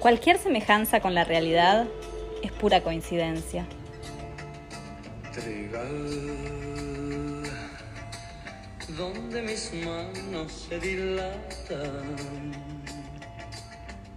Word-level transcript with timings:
Cualquier 0.00 0.38
semejanza 0.38 1.00
con 1.00 1.14
la 1.14 1.24
realidad 1.24 1.86
es 2.42 2.50
pura 2.52 2.82
coincidencia. 2.82 3.66
Trigal, 5.30 6.22
donde 8.96 9.42
mis 9.42 9.70
manos 9.84 10.68
se 10.68 10.80
dilatan, 10.80 12.16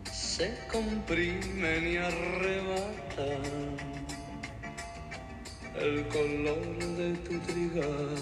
se 0.09 0.57
comprimen 0.71 1.85
y 1.85 1.97
arrebatan 1.97 3.43
el 5.81 6.07
color 6.07 6.77
de 6.95 7.13
tu 7.27 7.39
trigal. 7.39 8.15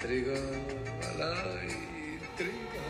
Trigal, 0.00 0.60
ay, 1.20 2.18
trigal. 2.36 2.89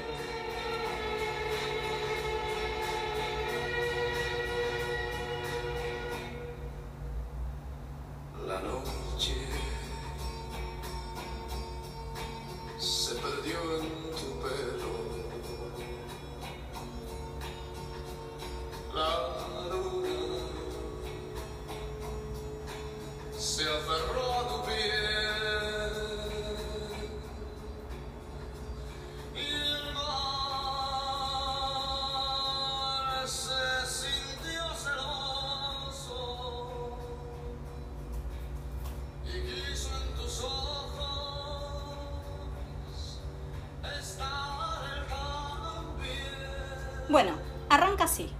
Bueno, 47.11 47.33
arranca 47.69 48.05
así. 48.05 48.31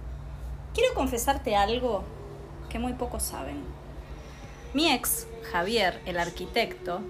Quiero 0.73 0.93
confesarte 0.93 1.57
algo 1.57 2.05
que 2.69 2.79
muy 2.79 2.93
pocos 2.93 3.21
saben. 3.21 3.61
Mi 4.73 4.89
ex, 4.89 5.27
Javier, 5.51 6.01
el 6.05 6.17
arquitecto, 6.17 7.01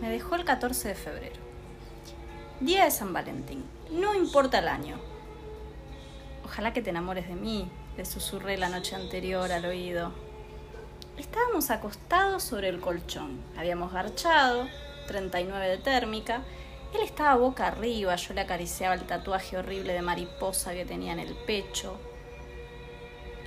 me 0.00 0.08
dejó 0.08 0.36
el 0.36 0.44
14 0.44 0.88
de 0.88 0.94
febrero. 0.94 1.36
Día 2.60 2.84
de 2.84 2.92
San 2.92 3.12
Valentín. 3.12 3.64
No 3.90 4.14
importa 4.14 4.60
el 4.60 4.68
año. 4.68 5.00
Ojalá 6.44 6.72
que 6.72 6.82
te 6.82 6.90
enamores 6.90 7.26
de 7.26 7.34
mí, 7.34 7.68
le 7.96 8.04
susurré 8.04 8.56
la 8.56 8.68
noche 8.68 8.94
anterior 8.94 9.50
al 9.50 9.64
oído. 9.64 10.12
Estábamos 11.18 11.70
acostados 11.70 12.42
sobre 12.42 12.68
el 12.68 12.80
colchón. 12.80 13.40
Habíamos 13.56 13.92
garchado, 13.92 14.66
39 15.06 15.68
de 15.68 15.78
térmica. 15.78 16.42
Él 16.92 17.02
estaba 17.02 17.36
boca 17.36 17.68
arriba, 17.68 18.16
yo 18.16 18.34
le 18.34 18.40
acariciaba 18.40 18.94
el 18.94 19.04
tatuaje 19.04 19.56
horrible 19.56 19.92
de 19.92 20.02
mariposa 20.02 20.72
que 20.72 20.84
tenía 20.84 21.12
en 21.12 21.20
el 21.20 21.34
pecho. 21.34 21.96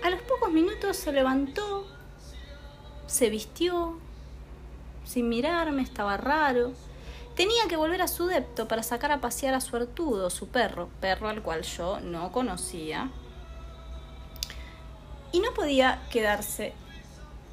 A 0.02 0.10
los 0.10 0.22
pocos 0.22 0.50
minutos 0.50 0.96
se 0.96 1.12
levantó, 1.12 1.86
se 3.06 3.30
vistió, 3.30 4.00
sin 5.04 5.28
mirarme, 5.28 5.82
estaba 5.82 6.16
raro. 6.16 6.72
Tenía 7.36 7.68
que 7.68 7.76
volver 7.76 8.02
a 8.02 8.08
su 8.08 8.28
depto 8.28 8.70
para 8.70 8.82
sacar 8.82 9.12
a 9.12 9.20
pasear 9.20 9.54
a 9.54 9.62
su 9.62 9.76
Artudo, 9.76 10.30
su 10.30 10.48
perro, 10.48 10.90
perro 11.02 11.28
al 11.28 11.42
cual 11.42 11.64
yo 11.64 12.00
no 12.00 12.32
conocía. 12.32 13.10
Y 15.34 15.42
no 15.42 15.54
podía 15.54 16.02
quedarse 16.10 16.74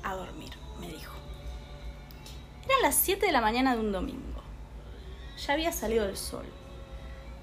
a 0.05 0.15
dormir, 0.15 0.53
me 0.81 0.89
dijo. 0.89 1.15
Eran 2.67 2.83
las 2.83 2.95
7 2.95 3.27
de 3.27 3.33
la 3.33 3.41
mañana 3.41 3.75
de 3.75 3.81
un 3.81 3.93
domingo. 3.93 4.43
Ya 5.47 5.55
había 5.55 5.73
salido 5.73 6.07
el 6.07 6.17
sol. 6.17 6.47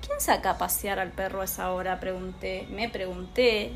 ¿Quién 0.06 0.20
saca 0.20 0.52
a 0.52 0.58
pasear 0.58 1.00
al 1.00 1.12
perro 1.12 1.42
a 1.42 1.46
esa 1.46 1.72
hora? 1.72 2.00
Pregunté, 2.00 2.68
me 2.72 2.90
pregunté, 2.90 3.72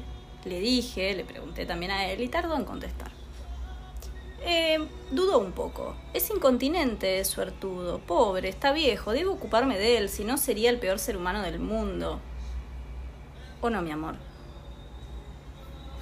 le 0.46 0.60
dije, 0.60 1.14
le 1.14 1.24
pregunté 1.24 1.66
también 1.66 1.92
a 1.92 2.08
él 2.08 2.22
y 2.22 2.30
tardó 2.30 2.56
en 2.56 2.66
contestar. 2.66 3.12
Eh, 4.42 4.88
dudó 5.12 5.40
un 5.40 5.52
poco. 5.52 5.96
Es 6.14 6.30
incontinente, 6.30 7.20
es 7.20 7.28
suertudo, 7.28 8.00
pobre, 8.00 8.50
está 8.50 8.72
viejo, 8.74 9.12
debo 9.12 9.34
ocuparme 9.34 9.78
de 9.78 9.98
él, 9.98 10.10
si 10.10 10.24
no 10.24 10.38
sería 10.38 10.70
el 10.70 10.80
peor 10.80 11.00
ser 11.00 11.18
humano 11.18 11.42
del 11.42 11.60
mundo. 11.60 12.20
¿O 13.62 13.70
no, 13.70 13.82
mi 13.82 13.92
amor? 13.92 14.16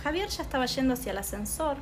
Javier 0.03 0.27
ya 0.27 0.43
estaba 0.43 0.65
yendo 0.65 0.93
hacia 0.93 1.13
el 1.13 1.17
ascensor. 1.17 1.77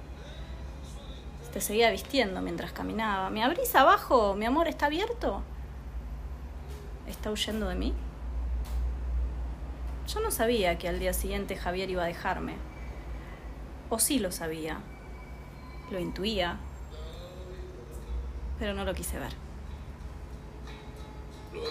Te 1.53 1.59
seguía 1.59 1.91
vistiendo 1.91 2.41
mientras 2.41 2.72
caminaba. 2.72 3.29
¿Me 3.29 3.44
abrís 3.44 3.75
abajo? 3.75 4.35
¿Mi 4.35 4.45
amor 4.45 4.67
está 4.67 4.85
abierto? 4.85 5.44
¿Está 7.07 7.29
huyendo 7.29 7.67
de 7.67 7.75
mí? 7.75 7.94
Yo 10.07 10.22
no 10.22 10.31
sabía 10.31 10.78
que 10.78 10.88
al 10.88 11.00
día 11.00 11.13
siguiente 11.13 11.57
Javier 11.57 11.89
iba 11.89 12.03
a 12.03 12.07
dejarme. 12.07 12.56
O 13.89 14.00
sí 14.00 14.19
lo 14.19 14.31
sabía. 14.31 14.79
Lo 15.89 16.00
intuía. 16.00 16.57
Pero 18.57 18.73
no 18.73 18.85
lo 18.85 18.94
quise 18.94 19.19
ver. 19.19 19.33
Lo 21.53 21.62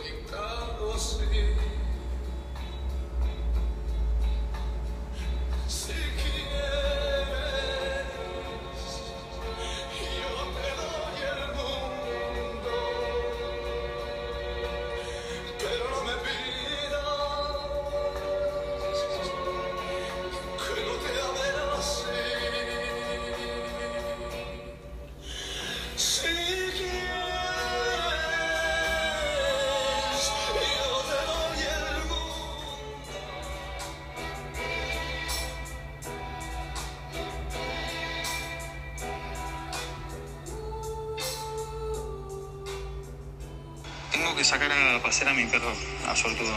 Tengo 44.21 44.37
que 44.37 44.45
sacar 44.45 44.71
a 44.71 45.01
pasear 45.01 45.31
a 45.31 45.33
mi 45.33 45.47
perro, 45.47 45.73
a 46.07 46.15
Sortudo. 46.15 46.53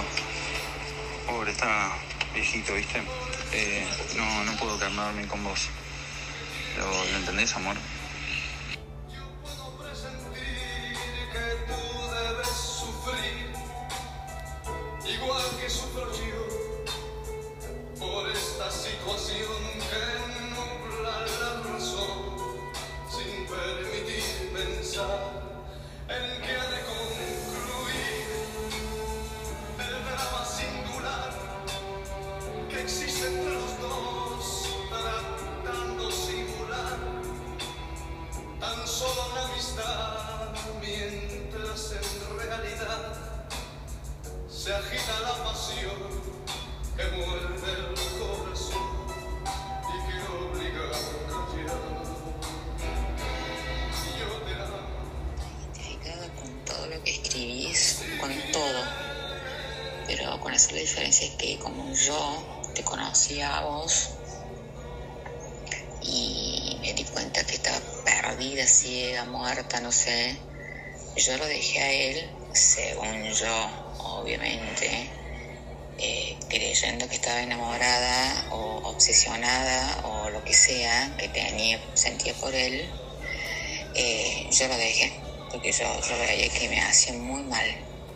Pobre, 1.26 1.52
está 1.52 1.94
viejito, 2.34 2.74
¿viste? 2.74 3.02
Eh, 3.54 3.88
no, 4.18 4.44
no 4.44 4.52
puedo 4.58 4.78
quedarme 4.78 5.00
a 5.00 5.06
dormir 5.06 5.28
con 5.30 5.42
vos. 5.46 5.70
Pero, 6.76 6.92
¿lo 6.92 7.18
entendés, 7.20 7.56
amor? 7.56 7.78
La 60.74 60.82
diferencia 60.82 61.28
es 61.28 61.36
que 61.36 61.60
como 61.60 61.94
yo 61.94 62.48
te 62.74 62.84
conocía 62.84 63.58
a 63.58 63.66
vos 63.66 64.10
y 66.02 66.80
me 66.82 66.94
di 66.94 67.06
cuenta 67.06 67.46
que 67.46 67.56
estaba 67.56 67.82
perdida, 68.04 68.68
ciega, 68.68 69.24
muerta, 69.26 69.80
no 69.80 69.92
sé, 69.92 70.38
yo 71.16 71.38
lo 71.38 71.46
dejé 71.46 71.80
a 71.80 71.92
él, 71.92 72.36
según 72.54 73.32
yo, 73.32 73.72
obviamente, 74.00 75.12
eh, 75.98 76.40
creyendo 76.50 77.08
que 77.08 77.16
estaba 77.16 77.42
enamorada 77.42 78.48
o 78.52 78.78
obsesionada 78.90 80.02
o 80.04 80.30
lo 80.30 80.44
que 80.44 80.54
sea 80.54 81.16
que 81.18 81.30
tenía, 81.30 81.82
sentía 81.94 82.34
por 82.34 82.54
él, 82.54 82.92
eh, 83.94 84.48
yo 84.52 84.68
lo 84.68 84.76
dejé, 84.76 85.24
porque 85.50 85.72
yo, 85.72 85.86
yo 86.02 86.16
que 86.58 86.68
me 86.68 86.82
hacía 86.82 87.14
muy 87.14 87.44
mal, 87.44 87.68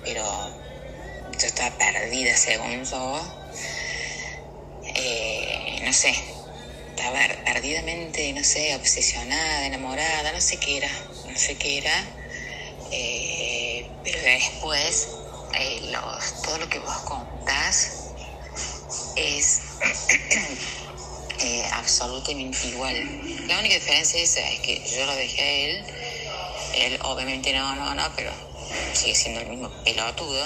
pero 0.04 0.67
estaba 1.46 1.78
perdida 1.78 2.36
según 2.36 2.84
yo, 2.84 3.22
eh, 4.96 5.80
no 5.84 5.94
sé, 5.94 6.16
estaba 6.90 7.20
perdidamente, 7.46 8.34
no 8.34 8.44
sé, 8.44 8.76
obsesionada, 8.76 9.68
enamorada, 9.68 10.32
no 10.32 10.42
sé 10.42 10.58
qué 10.58 10.78
era, 10.78 10.90
no 11.26 11.38
sé 11.38 11.56
qué 11.58 11.78
era, 11.78 12.06
eh, 12.92 13.92
pero 14.04 14.22
después 14.22 15.08
eh, 15.54 15.94
todo 16.44 16.58
lo 16.58 16.70
que 16.70 16.80
vos 16.80 16.98
contás 17.04 18.14
es 19.16 19.62
absolutamente 21.74 22.68
igual. 22.68 23.48
La 23.48 23.60
única 23.60 23.76
diferencia 23.76 24.20
es, 24.20 24.38
es 24.38 24.60
que 24.62 24.82
yo 24.90 25.06
lo 25.06 25.16
dejé 25.16 25.42
a 25.42 25.52
él, 25.52 25.88
él 26.74 27.00
obviamente 27.04 27.54
no, 27.54 27.76
no, 27.76 27.94
no, 27.94 28.12
pero 28.16 28.32
sigue 28.94 29.16
siendo 29.16 29.42
el 29.42 29.48
mismo 29.48 29.70
pelotudo, 29.84 30.44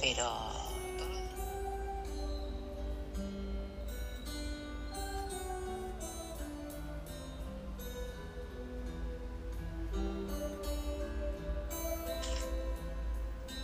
pero... 0.00 0.52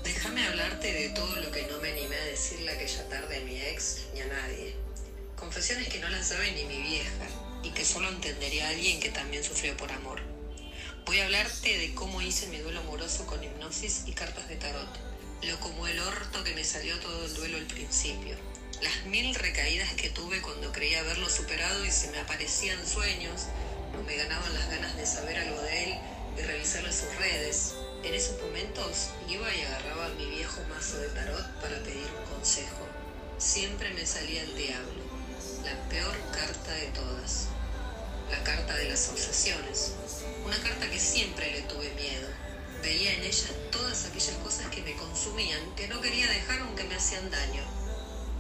Déjame 0.05 0.46
hablarte 0.46 0.93
de 0.93 1.08
todo 1.11 1.37
lo 1.37 1.50
que 1.50 1.67
no 1.67 1.79
me 1.81 1.93
animé 1.93 2.17
a 2.17 2.25
decirle 2.25 2.73
aquella 2.73 3.08
tarde 3.08 3.37
a 3.37 3.40
mi 3.40 3.61
ex 3.61 4.06
ni 4.14 4.20
a 4.20 4.26
nadie. 4.26 4.75
Confesiones 5.37 5.88
que 5.88 5.99
no 5.99 6.08
las 6.08 6.29
sabe 6.29 6.52
ni 6.52 6.64
mi 6.64 6.81
vieja 6.82 7.26
y 7.62 7.70
que 7.70 7.84
solo 7.84 8.08
entendería 8.08 8.69
alguien 8.69 9.00
que 9.00 9.11
también 9.11 9.44
sufrió 9.44 9.76
por 9.76 9.90
amor. 9.93 10.20
Voy 11.06 11.20
a 11.20 11.25
hablarte 11.25 11.79
de 11.79 11.94
cómo 11.94 12.23
hice 12.23 12.46
mi 12.49 12.58
duelo 12.58 12.81
amoroso 12.81 13.26
con 13.26 13.43
hipnosis 13.43 14.05
y 14.06 14.12
cartas 14.12 14.49
de 14.49 14.56
tarot. 14.56 15.12
Lo 15.43 15.59
como 15.59 15.89
el 15.89 15.99
orto 15.99 16.44
que 16.44 16.55
me 16.55 16.62
salió 16.62 16.97
todo 17.00 17.25
el 17.25 17.35
duelo 17.35 17.56
al 17.56 17.67
principio. 17.67 18.37
Las 18.81 19.06
mil 19.06 19.35
recaídas 19.35 19.93
que 19.94 20.09
tuve 20.09 20.41
cuando 20.41 20.71
creía 20.71 21.00
haberlo 21.00 21.29
superado 21.29 21.85
y 21.85 21.91
se 21.91 22.12
me 22.12 22.21
aparecían 22.21 22.87
sueños 22.87 23.47
o 23.99 24.03
me 24.05 24.17
ganaban 24.17 24.55
las 24.55 24.71
ganas 24.71 24.97
de 24.97 25.05
saber 25.05 25.39
algo 25.39 25.61
de 25.62 25.85
él 25.85 25.99
y 26.39 26.43
revisarle 26.43 26.93
sus 26.93 27.12
redes. 27.17 27.75
En 28.05 28.15
esos 28.15 28.41
momentos 28.41 29.09
iba 29.29 29.53
y 29.53 29.62
agarraba 29.62 30.11
mi 30.11 30.27
viejo 30.27 30.61
mazo 30.69 30.99
de 30.99 31.09
tarot 31.09 31.61
para 31.61 31.83
pedir 31.83 32.06
un 32.21 32.35
consejo. 32.35 32.87
Siempre 33.39 33.91
me 33.94 34.06
salía 34.06 34.43
el 34.43 34.56
diablo, 34.56 35.03
la 35.65 35.89
peor 35.89 36.17
carta 36.31 36.73
de 36.73 36.87
todas, 36.87 37.49
la 38.31 38.44
carta 38.44 38.77
de 38.77 38.89
las 38.89 39.09
obsesiones, 39.09 39.94
una 40.47 40.56
carta 40.62 40.89
que 40.89 41.00
siempre 41.00 41.50
le 41.50 41.62
tuve 41.62 41.91
miedo. 41.94 42.29
Veía 42.82 43.14
en 43.14 43.23
ella 43.23 43.49
todas 43.70 44.06
aquellas 44.06 44.37
cosas 44.38 44.67
que 44.67 44.82
me 44.82 44.96
consumían, 44.96 45.75
que 45.76 45.87
no 45.87 46.00
quería 46.00 46.29
dejar 46.29 46.61
aunque 46.62 46.82
me 46.84 46.96
hacían 46.96 47.31
daño. 47.31 47.62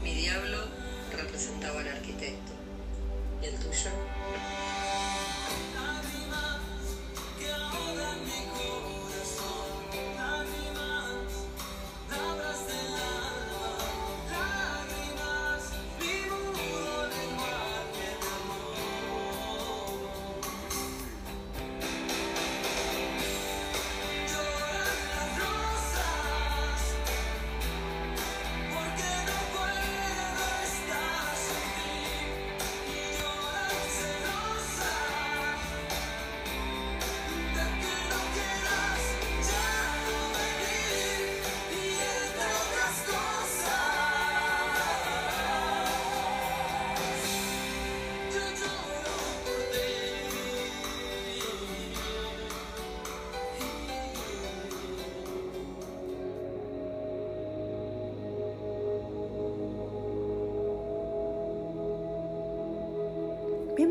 Mi 0.02 0.14
diablo 0.14 0.66
representaba 1.16 1.80
al 1.80 1.88
arquitecto. 1.88 2.52
¿Y 3.40 3.46
el 3.46 3.54
tuyo? 3.56 3.90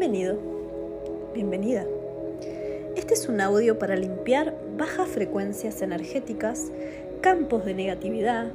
Bienvenido, 0.02 0.36
bienvenida. 1.32 1.86
Este 2.96 3.14
es 3.14 3.30
un 3.30 3.40
audio 3.40 3.78
para 3.78 3.96
limpiar 3.96 4.58
bajas 4.76 5.08
frecuencias 5.08 5.84
energéticas, 5.84 6.72
campos 7.22 7.66
de 7.66 7.76
negatividad, 7.76 8.48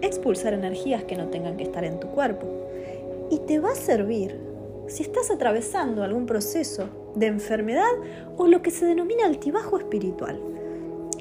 expulsar 0.00 0.54
energías 0.54 1.02
que 1.02 1.16
no 1.16 1.26
tengan 1.26 1.56
que 1.56 1.64
estar 1.64 1.82
en 1.82 1.98
tu 1.98 2.06
cuerpo. 2.06 2.46
Y 3.32 3.40
te 3.40 3.58
va 3.58 3.72
a 3.72 3.74
servir 3.74 4.38
si 4.86 5.02
estás 5.02 5.32
atravesando 5.32 6.04
algún 6.04 6.24
proceso 6.24 6.88
de 7.16 7.26
enfermedad 7.26 7.90
o 8.36 8.46
lo 8.46 8.62
que 8.62 8.70
se 8.70 8.86
denomina 8.86 9.26
altibajo 9.26 9.78
espiritual. 9.78 10.40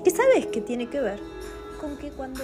Que 0.04 0.12
sabes 0.12 0.45
que 0.45 0.62
tiene 0.62 0.92
que 0.92 1.01
ver 1.01 1.19
con 1.80 1.98
que 1.98 2.12
cuando 2.12 2.44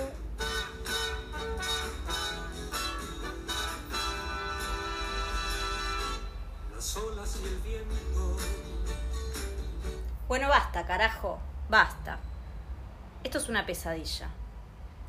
Bueno, 10.28 10.50
basta, 10.50 10.86
carajo, 10.86 11.40
basta. 11.70 12.18
Esto 13.24 13.38
es 13.38 13.48
una 13.48 13.66
pesadilla. 13.66 14.28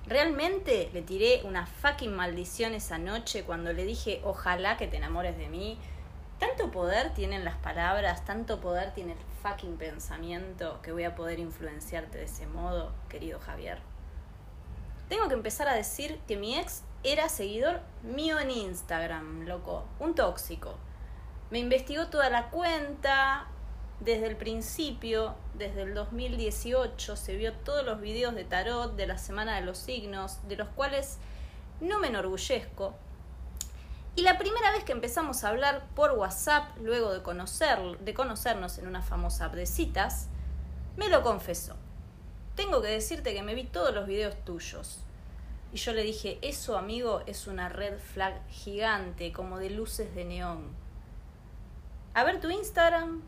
Realmente 0.06 0.90
le 0.92 1.02
tiré 1.02 1.42
una 1.42 1.66
fucking 1.66 2.14
maldición 2.14 2.72
esa 2.72 2.98
noche 2.98 3.42
cuando 3.42 3.72
le 3.72 3.84
dije 3.84 4.20
ojalá 4.22 4.76
que 4.76 4.86
te 4.86 4.96
enamores 4.96 5.36
de 5.36 5.48
mí. 5.48 5.76
Tanto 6.38 6.70
poder 6.70 7.14
tienen 7.14 7.44
las 7.44 7.56
palabras, 7.56 8.24
tanto 8.24 8.60
poder 8.60 8.94
tiene 8.94 9.14
el 9.14 9.18
fucking 9.42 9.76
pensamiento 9.76 10.80
que 10.82 10.92
voy 10.92 11.02
a 11.02 11.16
poder 11.16 11.40
influenciarte 11.40 12.18
de 12.18 12.24
ese 12.24 12.46
modo, 12.46 12.92
querido 13.08 13.40
Javier. 13.40 13.80
Tengo 15.08 15.26
que 15.26 15.34
empezar 15.34 15.66
a 15.68 15.74
decir 15.74 16.20
que 16.28 16.36
mi 16.36 16.56
ex 16.56 16.84
era 17.02 17.28
seguidor 17.28 17.80
mío 18.04 18.38
en 18.38 18.52
Instagram, 18.52 19.46
loco. 19.48 19.84
Un 19.98 20.14
tóxico. 20.14 20.76
Me 21.50 21.58
investigó 21.58 22.06
toda 22.06 22.30
la 22.30 22.50
cuenta, 22.50 23.48
desde 24.00 24.26
el 24.26 24.36
principio, 24.36 25.34
desde 25.54 25.82
el 25.82 25.94
2018, 25.94 27.16
se 27.16 27.36
vio 27.36 27.52
todos 27.52 27.84
los 27.84 28.00
videos 28.00 28.34
de 28.34 28.44
tarot 28.44 28.94
de 28.94 29.06
la 29.06 29.18
Semana 29.18 29.56
de 29.56 29.62
los 29.62 29.78
Signos, 29.78 30.46
de 30.48 30.56
los 30.56 30.68
cuales 30.68 31.18
no 31.80 31.98
me 31.98 32.08
enorgullezco. 32.08 32.94
Y 34.14 34.22
la 34.22 34.38
primera 34.38 34.72
vez 34.72 34.84
que 34.84 34.92
empezamos 34.92 35.44
a 35.44 35.48
hablar 35.48 35.86
por 35.94 36.12
WhatsApp, 36.12 36.76
luego 36.80 37.12
de, 37.12 37.20
de 38.00 38.14
conocernos 38.14 38.78
en 38.78 38.86
una 38.86 39.02
famosa 39.02 39.46
app 39.46 39.54
de 39.54 39.66
citas, 39.66 40.28
me 40.96 41.08
lo 41.08 41.22
confesó. 41.22 41.76
Tengo 42.54 42.82
que 42.82 42.88
decirte 42.88 43.32
que 43.32 43.42
me 43.42 43.54
vi 43.54 43.64
todos 43.64 43.94
los 43.94 44.06
videos 44.06 44.34
tuyos. 44.44 45.00
Y 45.72 45.76
yo 45.76 45.92
le 45.92 46.02
dije, 46.02 46.38
eso 46.42 46.78
amigo 46.78 47.22
es 47.26 47.46
una 47.46 47.68
red 47.68 47.98
flag 47.98 48.40
gigante, 48.48 49.32
como 49.32 49.58
de 49.58 49.70
luces 49.70 50.14
de 50.14 50.24
neón. 50.24 50.74
A 52.14 52.24
ver 52.24 52.40
tu 52.40 52.50
Instagram, 52.50 53.22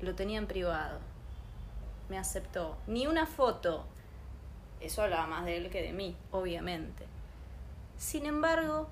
lo 0.00 0.14
tenía 0.14 0.38
en 0.38 0.46
privado. 0.46 0.98
Me 2.08 2.18
aceptó. 2.18 2.76
Ni 2.86 3.06
una 3.06 3.26
foto. 3.26 3.84
Eso 4.80 5.02
hablaba 5.02 5.26
más 5.26 5.44
de 5.44 5.56
él 5.56 5.70
que 5.70 5.82
de 5.82 5.92
mí, 5.92 6.16
obviamente. 6.30 7.04
Sin 7.96 8.26
embargo, 8.26 8.88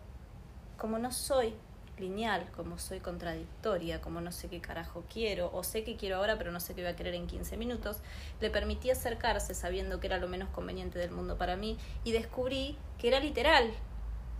como 0.76 0.98
no 0.98 1.12
soy 1.12 1.54
lineal, 1.98 2.50
como 2.54 2.78
soy 2.78 3.00
contradictoria, 3.00 4.00
como 4.00 4.20
no 4.20 4.32
sé 4.32 4.48
qué 4.48 4.60
carajo 4.60 5.04
quiero, 5.10 5.50
o 5.54 5.62
sé 5.62 5.84
qué 5.84 5.96
quiero 5.96 6.16
ahora, 6.16 6.36
pero 6.36 6.50
no 6.50 6.60
sé 6.60 6.74
qué 6.74 6.82
voy 6.82 6.90
a 6.90 6.96
querer 6.96 7.14
en 7.14 7.26
15 7.26 7.56
minutos, 7.56 7.98
le 8.40 8.50
permití 8.50 8.90
acercarse 8.90 9.54
sabiendo 9.54 10.00
que 10.00 10.08
era 10.08 10.18
lo 10.18 10.28
menos 10.28 10.50
conveniente 10.50 10.98
del 10.98 11.10
mundo 11.10 11.38
para 11.38 11.56
mí 11.56 11.78
y 12.04 12.12
descubrí 12.12 12.76
que 12.98 13.08
era 13.08 13.20
literal. 13.20 13.72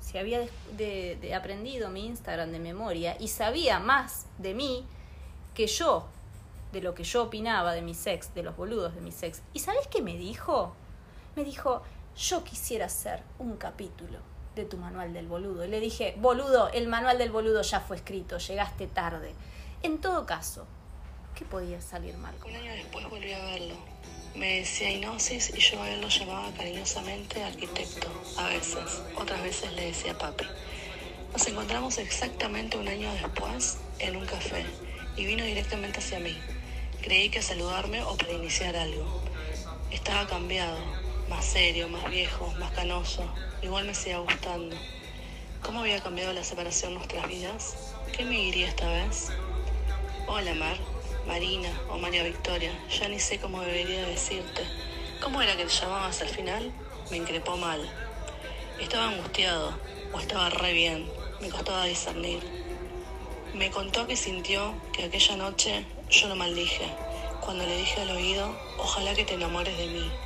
Si 0.00 0.18
había 0.18 0.40
de 0.76 1.34
aprendido 1.34 1.88
mi 1.88 2.06
Instagram 2.06 2.52
de 2.52 2.58
memoria 2.58 3.16
y 3.18 3.28
sabía 3.28 3.78
más 3.78 4.26
de 4.38 4.52
mí 4.52 4.84
que 5.54 5.66
yo, 5.66 6.06
de 6.72 6.80
lo 6.80 6.94
que 6.94 7.04
yo 7.04 7.24
opinaba 7.24 7.72
de 7.72 7.82
mi 7.82 7.94
sex, 7.94 8.34
de 8.34 8.42
los 8.42 8.56
boludos 8.56 8.94
de 8.94 9.00
mi 9.00 9.12
sex. 9.12 9.42
¿Y 9.52 9.60
sabes 9.60 9.86
qué 9.88 10.02
me 10.02 10.16
dijo? 10.16 10.74
Me 11.34 11.44
dijo, 11.44 11.82
yo 12.16 12.44
quisiera 12.44 12.86
hacer 12.86 13.22
un 13.38 13.56
capítulo 13.56 14.18
de 14.54 14.64
tu 14.64 14.76
manual 14.78 15.12
del 15.12 15.26
boludo. 15.26 15.64
Y 15.64 15.68
le 15.68 15.80
dije, 15.80 16.14
boludo, 16.18 16.70
el 16.70 16.88
manual 16.88 17.18
del 17.18 17.30
boludo 17.30 17.62
ya 17.62 17.80
fue 17.80 17.96
escrito, 17.96 18.38
llegaste 18.38 18.86
tarde. 18.86 19.32
En 19.82 20.00
todo 20.00 20.26
caso, 20.26 20.66
¿qué 21.34 21.44
podía 21.44 21.80
salir 21.80 22.16
mal? 22.16 22.34
Un 22.44 22.56
año 22.56 22.72
después 22.72 23.08
volví 23.08 23.32
a 23.32 23.44
verlo. 23.44 23.74
Me 24.34 24.60
decía 24.60 24.90
hipnosis 24.90 25.54
y 25.54 25.60
yo 25.60 25.80
a 25.82 25.88
él 25.90 26.00
lo 26.00 26.08
llamaba 26.08 26.50
cariñosamente 26.52 27.42
arquitecto, 27.42 28.08
a 28.38 28.48
veces. 28.48 29.02
Otras 29.16 29.42
veces 29.42 29.72
le 29.72 29.86
decía 29.86 30.16
papi. 30.16 30.46
Nos 31.32 31.46
encontramos 31.48 31.98
exactamente 31.98 32.76
un 32.78 32.88
año 32.88 33.12
después 33.12 33.78
en 33.98 34.16
un 34.16 34.26
café 34.26 34.64
y 35.16 35.24
vino 35.26 35.44
directamente 35.44 35.98
hacia 36.00 36.18
mí. 36.18 36.36
Creí 37.06 37.28
que 37.28 37.40
saludarme 37.40 38.02
o 38.02 38.16
para 38.16 38.32
iniciar 38.32 38.74
algo. 38.74 39.06
Estaba 39.92 40.26
cambiado, 40.26 40.76
más 41.28 41.44
serio, 41.44 41.88
más 41.88 42.10
viejo, 42.10 42.52
más 42.58 42.72
canoso. 42.72 43.32
Igual 43.62 43.84
me 43.84 43.94
seguía 43.94 44.18
gustando. 44.18 44.74
¿Cómo 45.62 45.82
había 45.82 46.02
cambiado 46.02 46.32
la 46.32 46.42
separación 46.42 46.94
nuestras 46.94 47.28
vidas? 47.28 47.94
¿Qué 48.12 48.24
me 48.24 48.34
diría 48.34 48.66
esta 48.66 48.88
vez? 48.88 49.28
Hola 50.26 50.52
Mar, 50.54 50.76
Marina 51.28 51.70
o 51.90 51.96
María 51.96 52.24
Victoria, 52.24 52.72
ya 52.90 53.08
ni 53.08 53.20
sé 53.20 53.38
cómo 53.38 53.60
debería 53.60 54.04
decirte. 54.04 54.62
¿Cómo 55.22 55.40
era 55.40 55.56
que 55.56 55.66
te 55.66 55.70
llamabas 55.70 56.20
al 56.22 56.28
final? 56.28 56.72
Me 57.12 57.18
increpó 57.18 57.56
mal. 57.56 57.88
Estaba 58.80 59.10
angustiado 59.10 59.78
o 60.12 60.18
estaba 60.18 60.50
re 60.50 60.72
bien, 60.72 61.08
me 61.40 61.50
costaba 61.50 61.84
discernir. 61.84 62.42
Me 63.54 63.70
contó 63.70 64.08
que 64.08 64.16
sintió 64.16 64.74
que 64.92 65.04
aquella 65.04 65.36
noche 65.36 65.86
yo 66.10 66.28
lo 66.28 66.36
maldije, 66.36 66.86
cuando 67.40 67.66
le 67.66 67.76
dije 67.76 68.00
al 68.00 68.10
oído, 68.10 68.54
ojalá 68.78 69.14
que 69.14 69.24
te 69.24 69.34
enamores 69.34 69.76
de 69.76 69.88
mí. 69.88 70.25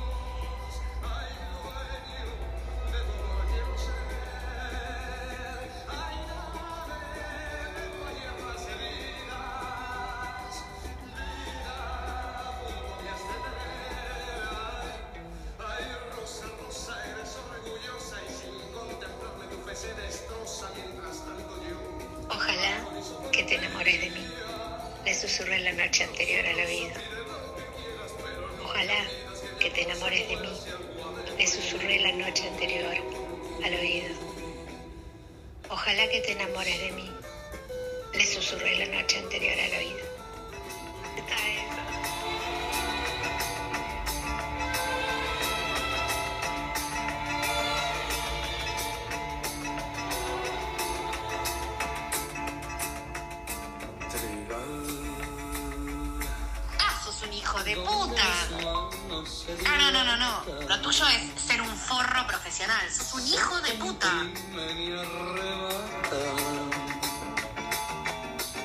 Un 63.13 63.27
hijo 63.27 63.59
de 63.61 63.73
puta. 63.83 64.11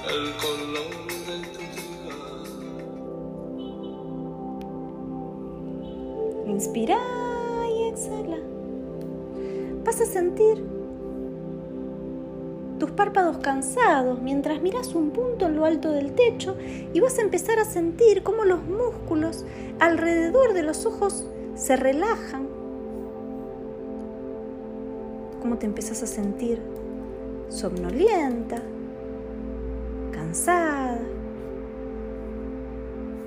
el 0.08 0.36
color 0.36 1.06
de 1.26 1.36
tu. 1.52 1.60
Inspira 6.50 6.98
y 7.68 7.88
exhala. 7.88 8.38
Vas 9.84 10.00
a 10.00 10.06
sentir 10.06 10.64
tus 12.78 12.90
párpados 12.90 13.38
cansados 13.38 14.20
mientras 14.20 14.60
miras 14.60 14.94
un 14.94 15.10
punto 15.10 15.46
en 15.46 15.56
lo 15.56 15.64
alto 15.64 15.90
del 15.90 16.14
techo 16.14 16.56
y 16.60 17.00
vas 17.00 17.18
a 17.18 17.22
empezar 17.22 17.58
a 17.58 17.64
sentir 17.64 18.22
cómo 18.22 18.44
los 18.44 18.62
músculos 18.62 19.46
alrededor 19.80 20.52
de 20.52 20.62
los 20.62 20.84
ojos 20.84 21.24
se 21.54 21.76
relajan. 21.76 22.55
Cómo 25.46 25.58
te 25.58 25.66
empiezas 25.66 26.02
a 26.02 26.08
sentir 26.08 26.60
somnolienta, 27.50 28.60
cansada. 30.10 30.98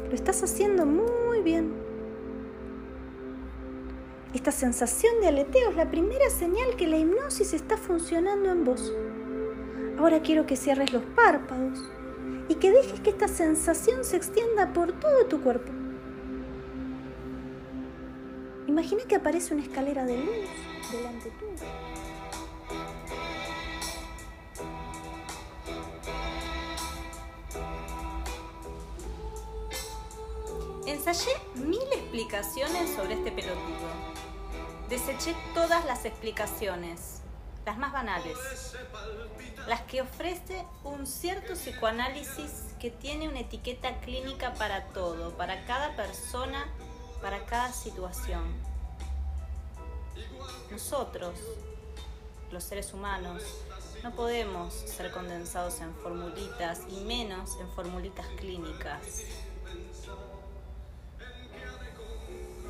Lo 0.09 0.13
estás 0.13 0.43
haciendo 0.43 0.85
muy 0.85 1.39
bien. 1.43 1.71
Esta 4.33 4.51
sensación 4.51 5.21
de 5.21 5.29
aleteo 5.29 5.69
es 5.69 5.77
la 5.77 5.89
primera 5.89 6.29
señal 6.29 6.75
que 6.75 6.87
la 6.87 6.97
hipnosis 6.97 7.53
está 7.53 7.77
funcionando 7.77 8.51
en 8.51 8.65
vos. 8.65 8.93
Ahora 9.97 10.21
quiero 10.21 10.45
que 10.45 10.57
cierres 10.57 10.91
los 10.91 11.03
párpados 11.15 11.79
y 12.49 12.55
que 12.55 12.69
dejes 12.69 12.99
que 12.99 13.11
esta 13.11 13.29
sensación 13.29 14.03
se 14.03 14.17
extienda 14.17 14.73
por 14.73 14.91
todo 14.91 15.25
tu 15.27 15.41
cuerpo. 15.41 15.71
Imagina 18.67 19.03
que 19.07 19.15
aparece 19.15 19.53
una 19.53 19.63
escalera 19.63 20.03
de 20.03 20.17
luz 20.17 20.35
delante 20.91 21.31
tuyo. 21.39 21.88
Ensayé 31.09 31.39
mil 31.55 31.81
explicaciones 31.91 32.93
sobre 32.95 33.15
este 33.15 33.31
pelotudo. 33.31 33.89
Deseché 34.89 35.35
todas 35.55 35.83
las 35.85 36.05
explicaciones, 36.05 37.21
las 37.65 37.79
más 37.79 37.91
banales, 37.91 38.37
las 39.67 39.81
que 39.81 40.03
ofrece 40.03 40.63
un 40.83 41.07
cierto 41.07 41.53
psicoanálisis 41.53 42.75
que 42.79 42.91
tiene 42.91 43.27
una 43.27 43.39
etiqueta 43.39 43.99
clínica 44.01 44.53
para 44.53 44.85
todo, 44.89 45.35
para 45.35 45.65
cada 45.65 45.95
persona, 45.95 46.67
para 47.23 47.43
cada 47.47 47.73
situación. 47.73 48.43
Nosotros, 50.69 51.33
los 52.51 52.63
seres 52.63 52.93
humanos, 52.93 53.41
no 54.03 54.11
podemos 54.11 54.75
ser 54.75 55.09
condensados 55.09 55.81
en 55.81 55.91
formulitas 55.95 56.81
y 56.87 56.99
menos 57.05 57.57
en 57.59 57.67
formulitas 57.71 58.27
clínicas. 58.37 59.23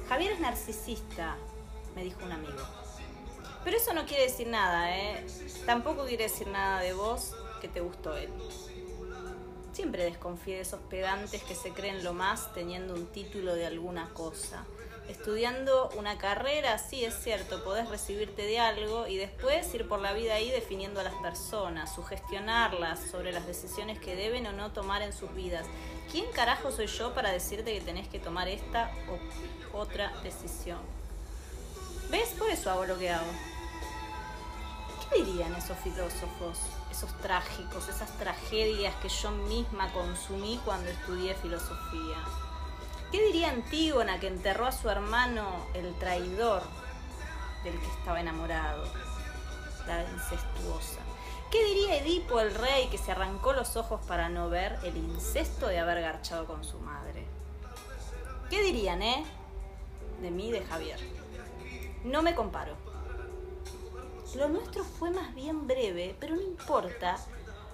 Javier 0.10 0.32
es 0.32 0.40
narcisista, 0.40 1.38
me 1.96 2.04
dijo 2.04 2.26
un 2.26 2.32
amigo. 2.32 2.58
Pero 3.64 3.78
eso 3.78 3.94
no 3.94 4.08
quiere 4.08 4.24
decir 4.24 4.48
nada, 4.48 4.98
¿eh? 4.98 5.24
Tampoco 5.68 6.08
quiere 6.08 6.24
decir 6.24 6.48
nada 6.48 6.80
de 6.82 6.94
vos 6.94 7.36
que 7.62 7.68
te 7.68 7.80
gustó 7.80 8.18
él. 8.18 8.32
Siempre 9.72 10.06
desconfié 10.06 10.56
de 10.56 10.62
esos 10.62 10.80
pedantes 10.90 11.44
que 11.44 11.54
se 11.54 11.74
creen 11.74 12.04
lo 12.04 12.14
más 12.14 12.52
teniendo 12.56 12.96
un 12.96 13.06
título 13.06 13.54
de 13.54 13.68
alguna 13.68 14.10
cosa. 14.16 14.66
Estudiando 15.08 15.92
una 15.96 16.18
carrera, 16.18 16.80
sí 16.80 17.06
es 17.06 17.14
cierto, 17.14 17.64
podés 17.64 17.88
recibirte 17.88 18.42
de 18.42 18.60
algo 18.60 19.06
y 19.06 19.18
después 19.18 19.72
ir 19.76 19.88
por 19.88 20.00
la 20.00 20.14
vida 20.14 20.34
ahí 20.34 20.50
definiendo 20.50 21.02
a 21.02 21.04
las 21.04 21.16
personas, 21.16 21.94
sugestionarlas 21.94 23.00
sobre 23.12 23.32
las 23.32 23.46
decisiones 23.46 24.00
que 24.00 24.16
deben 24.16 24.48
o 24.48 24.54
no 24.54 24.72
tomar 24.72 25.04
en 25.04 25.14
sus 25.14 25.34
vidas. 25.36 25.68
¿Quién 26.12 26.32
carajo 26.32 26.72
soy 26.72 26.88
yo 26.88 27.14
para 27.14 27.32
decirte 27.32 27.72
que 27.72 27.82
tenés 27.82 28.08
que 28.08 28.20
tomar 28.20 28.48
esta 28.48 28.92
o 29.74 29.78
otra 29.78 30.12
decisión? 30.24 30.80
¿Ves? 32.10 32.30
Por 32.30 32.50
eso 32.50 32.72
hago 32.72 32.86
lo 32.86 32.98
que 32.98 33.12
hago. 33.12 33.32
¿Qué 35.10 35.24
dirían 35.24 35.54
esos 35.54 35.78
filósofos, 35.80 36.58
esos 36.92 37.16
trágicos, 37.20 37.88
esas 37.90 38.12
tragedias 38.18 38.96
que 38.96 39.10
yo 39.10 39.30
misma 39.30 39.92
consumí 39.94 40.60
cuando 40.66 40.90
estudié 40.90 41.36
filosofía? 41.36 42.18
¿Qué 43.12 43.24
diría 43.26 43.50
Antígona 43.50 44.20
que 44.20 44.28
enterró 44.28 44.66
a 44.66 44.72
su 44.72 44.90
hermano 44.90 45.68
el 45.76 45.94
traidor 46.00 46.64
del 47.64 47.80
que 47.80 47.88
estaba 47.88 48.20
enamorado? 48.20 48.84
La 49.86 50.04
incestuosa. 50.04 51.09
¿Qué 51.52 51.64
diría 51.64 51.98
Edipo 51.98 52.40
el 52.40 52.54
rey 52.54 52.90
que 52.90 53.00
se 53.00 53.12
arrancó 53.12 53.54
los 53.54 53.76
ojos 53.76 54.00
para 54.06 54.30
no 54.30 54.52
ver 54.52 54.78
el 54.84 54.96
incesto 54.96 55.66
de 55.66 55.80
haber 55.80 56.00
garchado 56.00 56.46
con 56.46 56.64
su 56.64 56.78
madre? 56.78 57.26
¿Qué 58.52 58.62
dirían, 58.62 59.02
eh? 59.02 59.26
De 60.22 60.30
mí, 60.30 60.52
de 60.52 60.62
Javier. 60.62 61.00
No 62.04 62.22
me 62.22 62.36
comparo. 62.36 62.76
Lo 64.36 64.48
nuestro 64.48 64.84
fue 64.84 65.10
más 65.10 65.34
bien 65.34 65.66
breve, 65.66 66.16
pero 66.20 66.36
no 66.36 66.42
importa, 66.44 67.18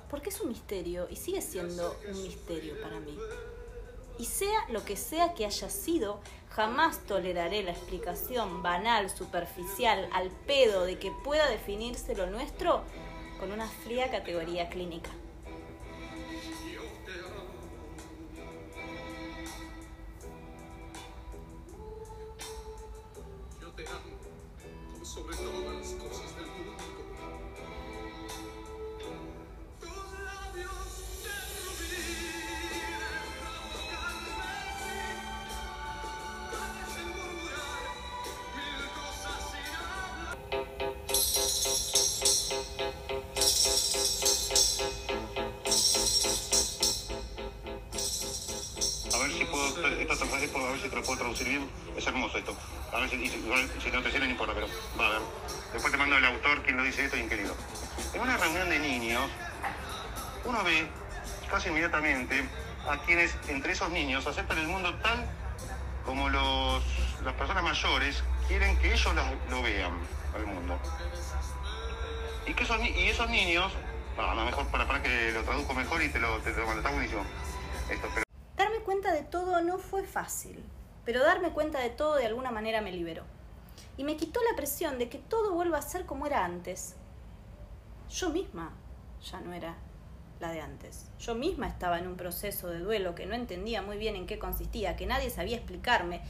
porque 0.10 0.30
es 0.30 0.40
un 0.40 0.48
misterio 0.48 1.08
y 1.10 1.18
sigue 1.18 1.42
siendo 1.42 1.98
un 2.08 2.24
misterio 2.24 2.82
para 2.82 3.02
mí. 3.02 3.18
Y 4.18 4.24
sea 4.24 4.70
lo 4.70 4.86
que 4.86 4.96
sea 4.96 5.34
que 5.34 5.46
haya 5.46 5.70
sido, 5.70 6.22
jamás 6.50 7.06
toleraré 7.06 7.62
la 7.62 7.72
explicación 7.72 8.64
banal, 8.64 9.10
superficial, 9.10 10.08
al 10.14 10.30
pedo 10.30 10.86
de 10.86 10.98
que 10.98 11.12
pueda 11.12 11.50
definirse 11.50 12.16
lo 12.16 12.28
nuestro 12.28 12.82
con 13.40 13.52
una 13.52 13.68
fría 13.68 14.10
categoría 14.10 14.70
clínica. 14.70 15.12
A 49.16 49.18
ver 49.18 49.32
si 49.32 49.46
puedo, 49.46 49.74
te 49.74 50.02
esto, 50.02 50.14
a 50.58 50.72
ver 50.72 50.82
si 50.82 50.90
te 50.90 50.96
lo 50.98 51.02
puedo 51.02 51.20
traducir 51.20 51.48
bien. 51.48 51.70
Es 51.96 52.06
hermoso 52.06 52.38
esto. 52.38 52.54
A 52.92 53.00
ver 53.00 53.10
si, 53.10 53.16
no 53.18 54.04
te 54.04 54.12
sirve 54.12 54.26
no 54.26 54.32
importa, 54.32 54.54
pero 54.54 54.68
va 55.00 55.08
a 55.08 55.10
ver. 55.12 55.22
Después 55.72 55.90
te 55.90 55.98
mando 55.98 56.18
el 56.18 56.26
autor, 56.26 56.62
quien 56.64 56.76
lo 56.76 56.84
dice 56.84 57.06
esto 57.06 57.16
y 57.16 57.22
en. 57.22 57.30
En 57.32 58.22
una 58.22 58.36
reunión 58.36 58.70
de 58.70 58.78
niños, 58.78 59.24
uno 60.44 60.62
ve 60.66 60.86
casi 61.50 61.70
inmediatamente 61.70 62.44
a 62.90 62.98
quienes 63.06 63.34
entre 63.48 63.72
esos 63.72 63.90
niños 63.90 64.28
aceptan 64.28 64.58
el 64.58 64.68
mundo 64.68 64.94
tal 64.96 65.26
como 66.06 66.30
los, 66.30 66.84
las 67.24 67.34
personas 67.36 67.64
mayores 67.64 68.22
quieren 68.50 68.78
que 68.80 68.94
ellos 68.94 69.16
lo 69.50 69.62
vean 69.62 69.94
al 70.36 70.46
mundo. 70.46 70.78
Y, 72.48 72.54
que 72.54 72.64
esos, 72.66 72.80
y 72.82 73.08
esos 73.08 73.30
niños, 73.30 73.72
a 74.18 74.36
lo 74.36 74.44
mejor 74.44 74.68
para, 74.68 74.86
para 74.86 75.02
que 75.02 75.32
lo 75.32 75.42
traduzco 75.44 75.74
mejor 75.74 76.04
y 76.04 76.10
te 76.10 76.20
lo, 76.20 76.38
te 76.40 76.52
lo 76.52 76.66
mando, 76.66 76.82
está 76.82 76.92
buenísimo. 76.92 77.26
Esto, 77.90 78.10
pero 78.14 78.25
cuenta 78.86 79.12
de 79.12 79.24
todo 79.24 79.62
no 79.62 79.80
fue 79.80 80.04
fácil, 80.04 80.64
pero 81.04 81.24
darme 81.24 81.50
cuenta 81.52 81.80
de 81.80 81.90
todo 81.90 82.16
de 82.16 82.28
alguna 82.28 82.52
manera 82.52 82.80
me 82.80 82.94
liberó. 82.94 83.24
Y 83.98 84.06
me 84.06 84.16
quitó 84.16 84.40
la 84.50 84.56
presión 84.56 84.98
de 84.98 85.10
que 85.10 85.18
todo 85.18 85.54
vuelva 85.54 85.80
a 85.80 85.82
ser 85.82 86.06
como 86.06 86.26
era 86.26 86.46
antes. 86.46 86.96
Yo 88.10 88.30
misma 88.30 88.72
ya 89.30 89.42
no 89.42 89.54
era 89.54 89.76
la 90.40 90.52
de 90.52 90.62
antes. 90.62 91.10
Yo 91.20 91.36
misma 91.36 91.68
estaba 91.68 92.00
en 92.00 92.08
un 92.08 92.16
proceso 92.16 92.68
de 92.68 92.80
duelo 92.80 93.16
que 93.16 93.26
no 93.26 93.36
entendía 93.36 93.82
muy 93.82 93.98
bien 93.98 94.16
en 94.16 94.28
qué 94.28 94.38
consistía, 94.38 94.96
que 94.96 95.06
nadie 95.06 95.30
sabía 95.30 95.58
explicarme, 95.58 96.22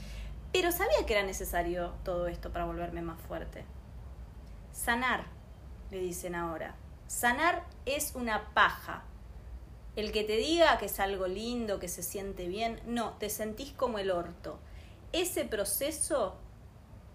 pero 0.52 0.72
sabía 0.72 1.04
que 1.06 1.14
era 1.14 1.24
necesario 1.24 1.92
todo 2.04 2.26
esto 2.28 2.50
para 2.52 2.64
volverme 2.64 3.02
más 3.02 3.20
fuerte. 3.20 3.64
Sanar, 4.72 5.26
le 5.90 5.98
dicen 5.98 6.34
ahora. 6.34 6.74
Sanar 7.06 7.64
es 7.84 8.14
una 8.14 8.54
paja. 8.54 9.04
El 9.96 10.12
que 10.12 10.24
te 10.24 10.36
diga 10.36 10.76
que 10.76 10.86
es 10.86 11.00
algo 11.00 11.26
lindo, 11.26 11.80
que 11.80 11.88
se 11.88 12.02
siente 12.02 12.46
bien, 12.48 12.80
no, 12.86 13.14
te 13.14 13.30
sentís 13.30 13.72
como 13.72 13.98
el 13.98 14.10
orto. 14.10 14.58
Ese 15.12 15.46
proceso 15.46 16.36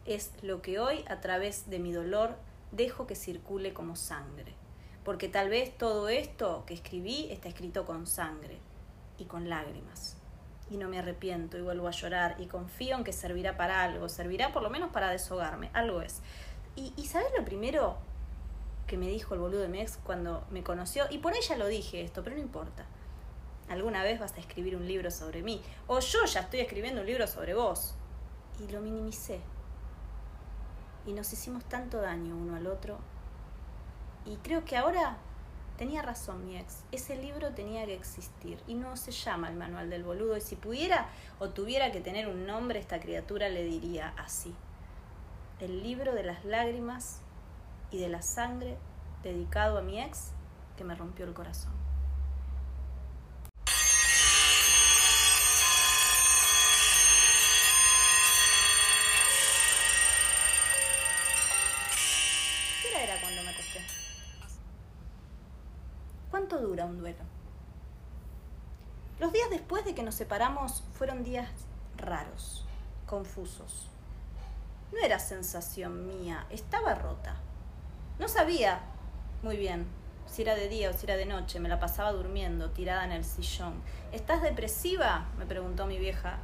es 0.05 0.31
lo 0.41 0.63
que 0.63 0.79
hoy, 0.79 1.05
a 1.07 1.21
través 1.21 1.69
de 1.69 1.77
mi 1.77 1.91
dolor, 1.91 2.35
dejo 2.71 3.05
que 3.05 3.13
circule 3.15 3.71
como 3.71 3.95
sangre. 3.95 4.55
Porque 5.03 5.27
tal 5.27 5.49
vez 5.49 5.77
todo 5.77 6.09
esto 6.09 6.63
que 6.65 6.73
escribí 6.73 7.27
está 7.29 7.49
escrito 7.49 7.85
con 7.85 8.07
sangre 8.07 8.57
y 9.19 9.25
con 9.25 9.47
lágrimas. 9.47 10.17
Y 10.71 10.77
no 10.77 10.89
me 10.89 10.97
arrepiento 10.97 11.59
y 11.59 11.61
vuelvo 11.61 11.87
a 11.87 11.91
llorar 11.91 12.35
y 12.39 12.47
confío 12.47 12.97
en 12.97 13.03
que 13.03 13.13
servirá 13.13 13.57
para 13.57 13.83
algo, 13.83 14.09
servirá 14.09 14.51
por 14.51 14.63
lo 14.63 14.71
menos 14.71 14.89
para 14.91 15.11
deshogarme, 15.11 15.69
algo 15.73 16.01
es. 16.01 16.21
Y, 16.75 16.93
y 16.97 17.05
¿sabes 17.05 17.29
lo 17.37 17.45
primero 17.45 17.97
que 18.91 18.97
me 18.97 19.07
dijo 19.07 19.33
el 19.33 19.39
boludo 19.39 19.61
de 19.61 19.69
mi 19.69 19.79
ex 19.79 19.97
cuando 20.03 20.43
me 20.51 20.63
conoció? 20.63 21.05
Y 21.09 21.19
por 21.19 21.33
ya 21.33 21.55
lo 21.55 21.67
dije 21.67 22.01
esto, 22.01 22.25
pero 22.25 22.35
no 22.35 22.41
importa. 22.41 22.85
Alguna 23.69 24.03
vez 24.03 24.19
vas 24.19 24.33
a 24.35 24.41
escribir 24.41 24.75
un 24.75 24.85
libro 24.85 25.09
sobre 25.11 25.41
mí. 25.41 25.61
O 25.87 26.01
yo 26.01 26.25
ya 26.25 26.41
estoy 26.41 26.59
escribiendo 26.59 26.99
un 26.99 27.07
libro 27.07 27.25
sobre 27.25 27.53
vos. 27.53 27.95
Y 28.59 28.69
lo 28.69 28.81
minimicé. 28.81 29.39
Y 31.05 31.13
nos 31.13 31.31
hicimos 31.31 31.63
tanto 31.63 32.01
daño 32.01 32.35
uno 32.35 32.57
al 32.57 32.67
otro. 32.67 32.97
Y 34.25 34.35
creo 34.43 34.65
que 34.65 34.75
ahora 34.75 35.15
tenía 35.77 36.01
razón 36.01 36.45
mi 36.45 36.57
ex. 36.57 36.83
Ese 36.91 37.15
libro 37.15 37.51
tenía 37.51 37.85
que 37.85 37.93
existir. 37.93 38.61
Y 38.67 38.73
no 38.73 38.97
se 38.97 39.11
llama 39.11 39.47
el 39.47 39.55
manual 39.55 39.89
del 39.89 40.03
boludo. 40.03 40.35
Y 40.35 40.41
si 40.41 40.57
pudiera 40.57 41.07
o 41.39 41.51
tuviera 41.51 41.93
que 41.93 42.01
tener 42.01 42.27
un 42.27 42.45
nombre, 42.45 42.77
esta 42.77 42.99
criatura 42.99 43.47
le 43.47 43.63
diría 43.63 44.13
así. 44.17 44.53
El 45.61 45.81
libro 45.81 46.13
de 46.13 46.23
las 46.23 46.43
lágrimas 46.43 47.21
y 47.91 47.99
de 47.99 48.09
la 48.09 48.21
sangre 48.21 48.77
dedicado 49.21 49.77
a 49.77 49.81
mi 49.81 50.01
ex 50.01 50.31
que 50.77 50.83
me 50.83 50.95
rompió 50.95 51.25
el 51.25 51.33
corazón. 51.33 51.73
¿Qué 62.81 62.87
hora 62.89 63.03
era 63.03 63.21
cuando 63.21 63.43
me 63.43 63.49
acosté? 63.49 63.81
¿Cuánto 66.31 66.59
dura 66.59 66.85
un 66.85 66.97
duelo? 66.99 67.23
Los 69.19 69.33
días 69.33 69.49
después 69.51 69.85
de 69.85 69.93
que 69.93 70.01
nos 70.01 70.15
separamos 70.15 70.83
fueron 70.93 71.23
días 71.23 71.49
raros, 71.97 72.65
confusos. 73.05 73.87
No 74.91 74.97
era 74.99 75.19
sensación 75.19 76.07
mía, 76.07 76.47
estaba 76.49 76.95
rota. 76.95 77.35
No 78.21 78.27
sabía 78.27 78.81
muy 79.41 79.57
bien 79.57 79.87
si 80.27 80.43
era 80.43 80.53
de 80.53 80.69
día 80.69 80.91
o 80.91 80.93
si 80.93 81.07
era 81.07 81.15
de 81.15 81.25
noche, 81.25 81.59
me 81.59 81.67
la 81.67 81.79
pasaba 81.79 82.11
durmiendo, 82.11 82.69
tirada 82.69 83.03
en 83.03 83.11
el 83.11 83.25
sillón. 83.25 83.81
¿Estás 84.11 84.43
depresiva? 84.43 85.25
me 85.39 85.47
preguntó 85.47 85.87
mi 85.87 85.97
vieja 85.97 86.37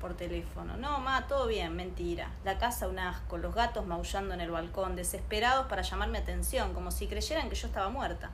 por 0.00 0.14
teléfono. 0.14 0.76
No, 0.76 1.00
ma, 1.00 1.26
todo 1.26 1.48
bien, 1.48 1.74
mentira. 1.74 2.30
La 2.44 2.58
casa 2.58 2.86
un 2.86 3.00
asco, 3.00 3.38
los 3.38 3.52
gatos 3.52 3.84
maullando 3.86 4.34
en 4.34 4.40
el 4.40 4.52
balcón, 4.52 4.94
desesperados 4.94 5.66
para 5.66 5.82
llamarme 5.82 6.18
atención, 6.18 6.72
como 6.72 6.92
si 6.92 7.08
creyeran 7.08 7.48
que 7.48 7.56
yo 7.56 7.66
estaba 7.66 7.88
muerta. 7.88 8.30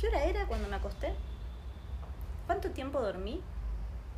¿Qué 0.00 0.08
hora 0.08 0.24
era 0.24 0.46
cuando 0.46 0.68
me 0.68 0.76
acosté? 0.76 1.12
¿Cuánto 2.46 2.70
tiempo 2.70 3.00
dormí? 3.02 3.42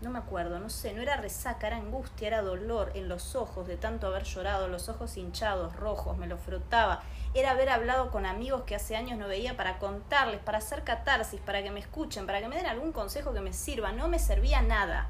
No 0.00 0.10
me 0.10 0.20
acuerdo, 0.20 0.60
no 0.60 0.70
sé, 0.70 0.94
no 0.94 1.02
era 1.02 1.16
resaca, 1.16 1.66
era 1.66 1.76
angustia, 1.76 2.28
era 2.28 2.42
dolor 2.42 2.92
en 2.94 3.08
los 3.08 3.34
ojos 3.34 3.66
de 3.66 3.76
tanto 3.76 4.06
haber 4.06 4.22
llorado, 4.22 4.68
los 4.68 4.88
ojos 4.88 5.16
hinchados, 5.16 5.74
rojos, 5.74 6.16
me 6.16 6.28
los 6.28 6.38
frotaba. 6.38 7.02
Era 7.34 7.50
haber 7.50 7.68
hablado 7.68 8.12
con 8.12 8.24
amigos 8.24 8.62
que 8.62 8.76
hace 8.76 8.94
años 8.94 9.18
no 9.18 9.26
veía 9.26 9.56
para 9.56 9.80
contarles, 9.80 10.40
para 10.40 10.58
hacer 10.58 10.84
catarsis, 10.84 11.40
para 11.40 11.64
que 11.64 11.72
me 11.72 11.80
escuchen, 11.80 12.26
para 12.26 12.40
que 12.40 12.46
me 12.46 12.54
den 12.54 12.66
algún 12.66 12.92
consejo 12.92 13.34
que 13.34 13.40
me 13.40 13.52
sirva. 13.52 13.90
No 13.90 14.06
me 14.06 14.20
servía 14.20 14.62
nada, 14.62 15.08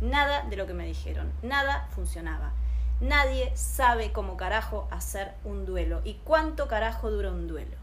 nada 0.00 0.42
de 0.42 0.56
lo 0.56 0.68
que 0.68 0.74
me 0.74 0.86
dijeron, 0.86 1.32
nada 1.42 1.88
funcionaba. 1.90 2.52
Nadie 3.00 3.50
sabe 3.56 4.12
cómo 4.12 4.36
carajo 4.36 4.86
hacer 4.92 5.34
un 5.42 5.66
duelo 5.66 6.02
y 6.04 6.14
cuánto 6.22 6.68
carajo 6.68 7.10
dura 7.10 7.32
un 7.32 7.48
duelo. 7.48 7.76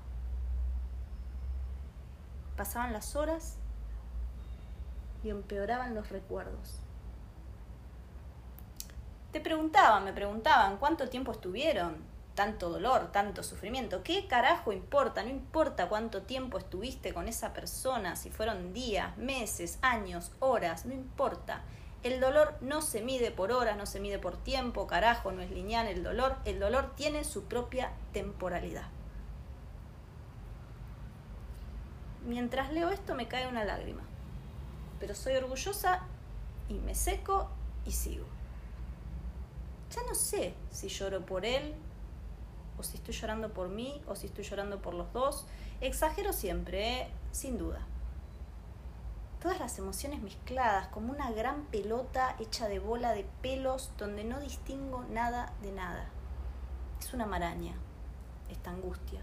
Pasaban 2.56 2.94
las 2.94 3.18
horas 3.18 3.58
y 5.28 5.30
empeoraban 5.30 5.94
los 5.94 6.10
recuerdos. 6.10 6.80
Te 9.34 9.42
preguntaban, 9.42 10.06
me 10.06 10.14
preguntaban, 10.14 10.78
¿cuánto 10.78 11.10
tiempo 11.10 11.34
estuvieron? 11.34 11.98
Tanto 12.34 12.70
dolor, 12.70 13.12
tanto 13.12 13.44
sufrimiento. 13.44 14.04
¿Qué 14.04 14.26
carajo 14.28 14.72
importa? 14.72 15.24
No 15.24 15.30
importa 15.30 15.90
cuánto 15.90 16.22
tiempo 16.22 16.58
estuviste 16.58 17.14
con 17.14 17.28
esa 17.28 17.52
persona, 17.52 18.16
si 18.16 18.30
fueron 18.30 18.74
días, 18.74 19.18
meses, 19.18 19.80
años, 19.82 20.32
horas, 20.40 20.86
no 20.86 20.94
importa. 20.94 21.62
El 22.04 22.22
dolor 22.22 22.56
no 22.62 22.82
se 22.82 23.02
mide 23.02 23.32
por 23.32 23.52
horas, 23.52 23.76
no 23.76 23.86
se 23.86 24.00
mide 24.00 24.20
por 24.20 24.38
tiempo, 24.38 24.88
carajo, 24.88 25.34
no 25.34 25.42
es 25.42 25.52
lineal 25.52 25.88
el 25.88 26.04
dolor. 26.04 26.38
El 26.46 26.60
dolor 26.60 26.96
tiene 26.96 27.26
su 27.26 27.44
propia 27.46 27.92
temporalidad. 28.14 28.88
Mientras 32.26 32.72
leo 32.72 32.90
esto 32.90 33.14
me 33.14 33.28
cae 33.28 33.48
una 33.48 33.66
lágrima 33.66 34.04
pero 35.00 35.16
soy 35.16 35.36
orgullosa 35.36 36.02
y 36.70 36.76
me 36.76 36.96
seco 36.96 37.50
y 37.86 37.92
sigo. 37.92 38.26
Ya 39.96 40.04
no 40.04 40.16
sé 40.16 40.54
si 40.72 40.90
lloro 40.90 41.26
por 41.26 41.46
él 41.46 41.76
o 42.78 42.84
si 42.84 42.98
estoy 42.98 43.14
llorando 43.14 43.54
por 43.54 43.70
mí 43.70 44.02
o 44.08 44.16
si 44.16 44.28
estoy 44.28 44.44
llorando 44.44 44.82
por 44.82 44.94
los 44.94 45.12
dos. 45.14 45.46
Exagero 45.82 46.34
siempre, 46.34 47.02
¿eh? 47.02 47.08
sin 47.32 47.58
duda. 47.58 47.80
Todas 49.42 49.60
las 49.60 49.78
emociones 49.78 50.22
mezcladas 50.22 50.88
como 50.88 51.14
una 51.14 51.32
gran 51.32 51.66
pelota 51.66 52.36
hecha 52.40 52.68
de 52.68 52.80
bola 52.80 53.14
de 53.14 53.26
pelos 53.42 53.92
donde 53.98 54.24
no 54.24 54.40
distingo 54.40 55.06
nada 55.10 55.54
de 55.62 55.72
nada. 55.72 56.10
Es 57.00 57.14
una 57.14 57.28
maraña, 57.28 57.76
esta 58.50 58.72
angustia. 58.72 59.22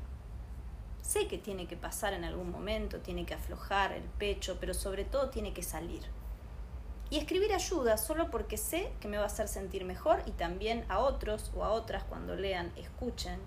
Sé 1.04 1.28
que 1.28 1.36
tiene 1.36 1.66
que 1.66 1.76
pasar 1.76 2.14
en 2.14 2.24
algún 2.24 2.50
momento, 2.50 3.00
tiene 3.00 3.26
que 3.26 3.34
aflojar 3.34 3.92
el 3.92 4.04
pecho, 4.04 4.56
pero 4.58 4.72
sobre 4.72 5.04
todo 5.04 5.28
tiene 5.28 5.52
que 5.52 5.62
salir. 5.62 6.00
Y 7.10 7.18
escribir 7.18 7.52
ayuda 7.52 7.98
solo 7.98 8.30
porque 8.30 8.56
sé 8.56 8.90
que 9.00 9.08
me 9.08 9.18
va 9.18 9.24
a 9.24 9.26
hacer 9.26 9.46
sentir 9.46 9.84
mejor 9.84 10.22
y 10.24 10.30
también 10.30 10.86
a 10.88 11.00
otros 11.00 11.52
o 11.54 11.62
a 11.62 11.72
otras 11.72 12.04
cuando 12.04 12.34
lean, 12.36 12.72
escuchen. 12.76 13.38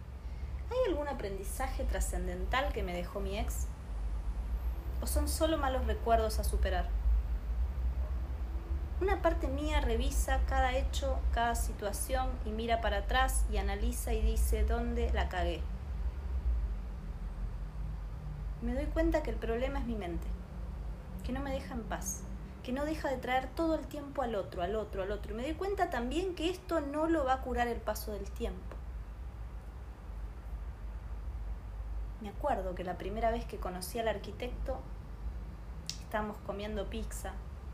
¿Hay 0.70 0.78
algún 0.92 1.08
aprendizaje 1.08 1.84
trascendental 1.84 2.72
que 2.74 2.84
me 2.84 2.94
dejó 2.94 3.22
mi 3.22 3.40
ex? 3.40 3.66
¿O 5.02 5.08
son 5.08 5.28
solo 5.28 5.58
malos 5.58 5.88
recuerdos 5.88 6.38
a 6.38 6.44
superar? 6.44 6.88
Una 9.02 9.24
parte 9.24 9.48
mía 9.48 9.82
revisa 9.82 10.42
cada 10.48 10.78
hecho, 10.78 11.18
cada 11.34 11.56
situación 11.56 12.30
y 12.46 12.52
mira 12.52 12.82
para 12.82 12.98
atrás 12.98 13.46
y 13.52 13.58
analiza 13.58 14.14
y 14.14 14.22
dice 14.22 14.64
dónde 14.64 15.10
la 15.12 15.28
cagué. 15.28 15.64
Me 18.62 18.74
doy 18.74 18.86
cuenta 18.86 19.22
que 19.22 19.30
el 19.30 19.38
problema 19.38 19.80
es 19.80 19.86
mi 19.86 19.96
mente, 19.96 20.28
que 21.24 21.32
no 21.32 21.42
me 21.42 21.52
deja 21.52 21.76
en 21.76 21.84
paz, 21.84 22.24
que 22.64 22.72
no 22.72 22.86
deja 22.86 23.10
de 23.10 23.18
traer 23.18 23.48
todo 23.50 23.76
el 23.76 23.86
tiempo 23.88 24.24
al 24.24 24.36
otro, 24.36 24.64
al 24.64 24.76
otro, 24.76 25.04
al 25.04 25.12
otro. 25.12 25.34
Y 25.34 25.38
me 25.38 25.44
doy 25.44 25.54
cuenta 25.54 25.90
también 25.90 26.34
que 26.34 26.50
esto 26.50 26.82
no 26.82 27.08
lo 27.08 27.24
va 27.24 27.34
a 27.34 27.42
curar 27.42 27.68
el 27.68 27.80
paso 27.80 28.12
del 28.12 28.30
tiempo. 28.32 28.76
Me 32.22 32.30
acuerdo 32.30 32.74
que 32.74 32.84
la 32.84 32.98
primera 32.98 33.30
vez 33.30 33.46
que 33.46 33.58
conocí 33.58 34.00
al 34.00 34.08
arquitecto 34.08 34.80
estábamos 36.02 36.38
comiendo 36.46 36.90
pizza 36.90 37.34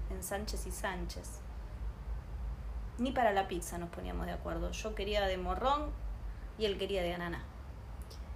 en 0.10 0.22
Sánchez 0.22 0.68
y 0.68 0.72
Sánchez. 0.72 1.40
Ni 2.98 3.12
para 3.12 3.32
la 3.32 3.48
pizza 3.48 3.78
nos 3.78 3.90
poníamos 3.90 4.26
de 4.26 4.34
acuerdo. 4.34 4.72
Yo 4.72 4.96
quería 4.96 5.26
de 5.26 5.38
morrón 5.38 5.92
y 6.58 6.66
él 6.66 6.78
quería 6.78 7.02
de 7.02 7.14
ananá. 7.14 7.44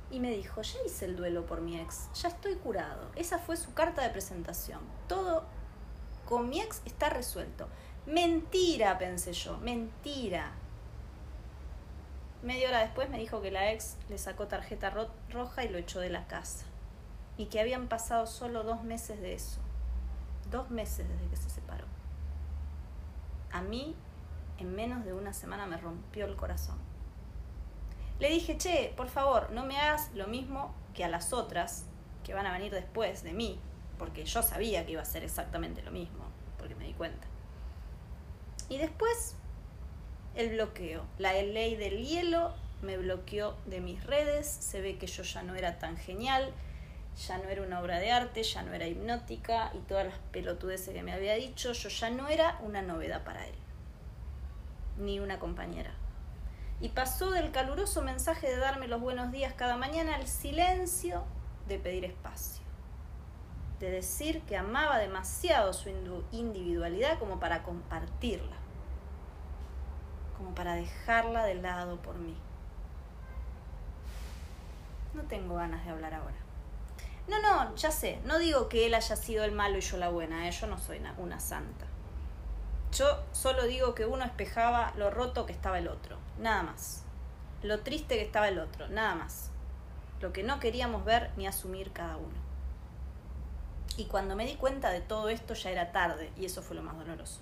Y 0.09 0.19
me 0.19 0.31
dijo, 0.31 0.61
ya 0.61 0.79
hice 0.85 1.05
el 1.05 1.17
duelo 1.17 1.45
por 1.45 1.61
mi 1.61 1.79
ex, 1.79 2.09
ya 2.13 2.29
estoy 2.29 2.55
curado. 2.55 3.09
Esa 3.15 3.39
fue 3.39 3.57
su 3.57 3.73
carta 3.73 4.01
de 4.03 4.09
presentación. 4.09 4.79
Todo 5.07 5.43
con 6.25 6.49
mi 6.49 6.61
ex 6.61 6.81
está 6.85 7.09
resuelto. 7.09 7.67
Mentira, 8.05 8.97
pensé 8.97 9.33
yo, 9.33 9.57
mentira. 9.57 10.51
Media 12.41 12.69
hora 12.69 12.79
después 12.79 13.09
me 13.09 13.17
dijo 13.17 13.41
que 13.41 13.51
la 13.51 13.73
ex 13.73 13.97
le 14.09 14.17
sacó 14.17 14.47
tarjeta 14.47 14.89
ro 14.89 15.09
roja 15.29 15.65
y 15.65 15.69
lo 15.69 15.77
echó 15.77 15.99
de 15.99 16.09
la 16.09 16.27
casa. 16.27 16.65
Y 17.35 17.47
que 17.47 17.59
habían 17.59 17.87
pasado 17.87 18.27
solo 18.27 18.63
dos 18.63 18.83
meses 18.83 19.19
de 19.19 19.33
eso. 19.33 19.59
Dos 20.51 20.69
meses 20.69 21.07
desde 21.09 21.27
que 21.29 21.35
se 21.35 21.49
separó. 21.49 21.85
A 23.51 23.61
mí, 23.61 23.95
en 24.59 24.75
menos 24.75 25.03
de 25.03 25.13
una 25.13 25.33
semana 25.33 25.65
me 25.65 25.77
rompió 25.77 26.25
el 26.25 26.35
corazón. 26.35 26.77
Le 28.19 28.29
dije, 28.29 28.57
che, 28.57 28.93
por 28.97 29.09
favor, 29.09 29.51
no 29.51 29.65
me 29.65 29.77
hagas 29.77 30.11
lo 30.15 30.27
mismo 30.27 30.73
que 30.95 31.03
a 31.03 31.07
las 31.07 31.33
otras 31.33 31.85
que 32.23 32.33
van 32.33 32.47
a 32.47 32.51
venir 32.51 32.71
después 32.71 33.21
de 33.21 33.31
mí, 33.31 33.59
porque 33.99 34.25
yo 34.25 34.41
sabía 34.41 34.85
que 34.85 34.93
iba 34.93 35.01
a 35.01 35.05
ser 35.05 35.23
exactamente 35.23 35.83
lo 35.83 35.91
mismo, 35.91 36.25
porque 36.57 36.73
me 36.73 36.85
di 36.85 36.93
cuenta. 36.93 37.27
Y 38.69 38.79
después, 38.79 39.35
el 40.35 40.49
bloqueo. 40.49 41.05
La 41.19 41.33
ley 41.33 41.75
del 41.75 42.03
hielo 42.05 42.55
me 42.81 42.97
bloqueó 42.97 43.55
de 43.65 43.81
mis 43.81 44.03
redes, 44.03 44.47
se 44.47 44.81
ve 44.81 44.97
que 44.97 45.05
yo 45.05 45.21
ya 45.21 45.43
no 45.43 45.53
era 45.53 45.77
tan 45.77 45.95
genial, 45.95 46.51
ya 47.27 47.37
no 47.37 47.49
era 47.49 47.61
una 47.61 47.79
obra 47.79 47.99
de 47.99 48.11
arte, 48.11 48.41
ya 48.41 48.63
no 48.63 48.73
era 48.73 48.87
hipnótica 48.87 49.71
y 49.75 49.79
todas 49.79 50.07
las 50.07 50.17
pelotudeces 50.31 50.93
que 50.93 51.03
me 51.03 51.13
había 51.13 51.35
dicho, 51.35 51.71
yo 51.71 51.89
ya 51.89 52.09
no 52.09 52.27
era 52.29 52.59
una 52.63 52.81
novedad 52.81 53.23
para 53.23 53.45
él, 53.45 53.55
ni 54.97 55.19
una 55.19 55.37
compañera 55.37 55.93
y 56.79 56.89
pasó 56.89 57.31
del 57.31 57.51
caluroso 57.51 58.01
mensaje 58.01 58.47
de 58.47 58.57
darme 58.57 58.87
los 58.87 59.01
buenos 59.01 59.31
días 59.31 59.53
cada 59.53 59.77
mañana 59.77 60.15
al 60.15 60.27
silencio 60.27 61.23
de 61.67 61.79
pedir 61.79 62.05
espacio, 62.05 62.63
de 63.79 63.89
decir 63.89 64.41
que 64.43 64.57
amaba 64.57 64.99
demasiado 64.99 65.73
su 65.73 65.89
individualidad 66.31 67.17
como 67.17 67.39
para 67.39 67.63
compartirla, 67.63 68.55
como 70.37 70.53
para 70.53 70.75
dejarla 70.75 71.45
de 71.45 71.55
lado 71.55 71.97
por 71.97 72.15
mí. 72.15 72.37
No 75.15 75.23
tengo 75.23 75.55
ganas 75.55 75.83
de 75.83 75.91
hablar 75.91 76.13
ahora. 76.13 76.35
No, 77.27 77.41
no, 77.41 77.75
ya 77.75 77.91
sé, 77.91 78.21
no 78.23 78.37
digo 78.37 78.69
que 78.69 78.85
él 78.85 78.93
haya 78.93 79.15
sido 79.15 79.43
el 79.43 79.51
malo 79.51 79.79
y 79.79 79.81
yo 79.81 79.97
la 79.97 80.09
buena, 80.09 80.47
¿eh? 80.47 80.51
yo 80.51 80.67
no 80.67 80.77
soy 80.77 81.01
una 81.17 81.39
santa. 81.39 81.85
Yo 82.93 83.23
solo 83.33 83.63
digo 83.63 83.95
que 83.95 84.05
uno 84.05 84.23
espejaba 84.23 84.93
lo 84.95 85.09
roto 85.09 85.45
que 85.45 85.51
estaba 85.51 85.79
el 85.79 85.89
otro, 85.89 86.17
nada 86.39 86.63
más. 86.63 87.03
Lo 87.63 87.79
triste 87.81 88.15
que 88.15 88.21
estaba 88.21 88.49
el 88.49 88.59
otro, 88.59 88.87
nada 88.89 89.15
más. 89.15 89.51
Lo 90.21 90.33
que 90.33 90.43
no 90.43 90.59
queríamos 90.59 91.05
ver 91.05 91.31
ni 91.37 91.47
asumir 91.47 91.91
cada 91.91 92.17
uno. 92.17 92.47
Y 93.97 94.05
cuando 94.05 94.35
me 94.35 94.45
di 94.45 94.55
cuenta 94.55 94.91
de 94.91 95.01
todo 95.01 95.29
esto 95.29 95.53
ya 95.53 95.71
era 95.71 95.91
tarde 95.91 96.31
y 96.37 96.45
eso 96.45 96.61
fue 96.61 96.75
lo 96.75 96.83
más 96.83 96.97
doloroso. 96.97 97.41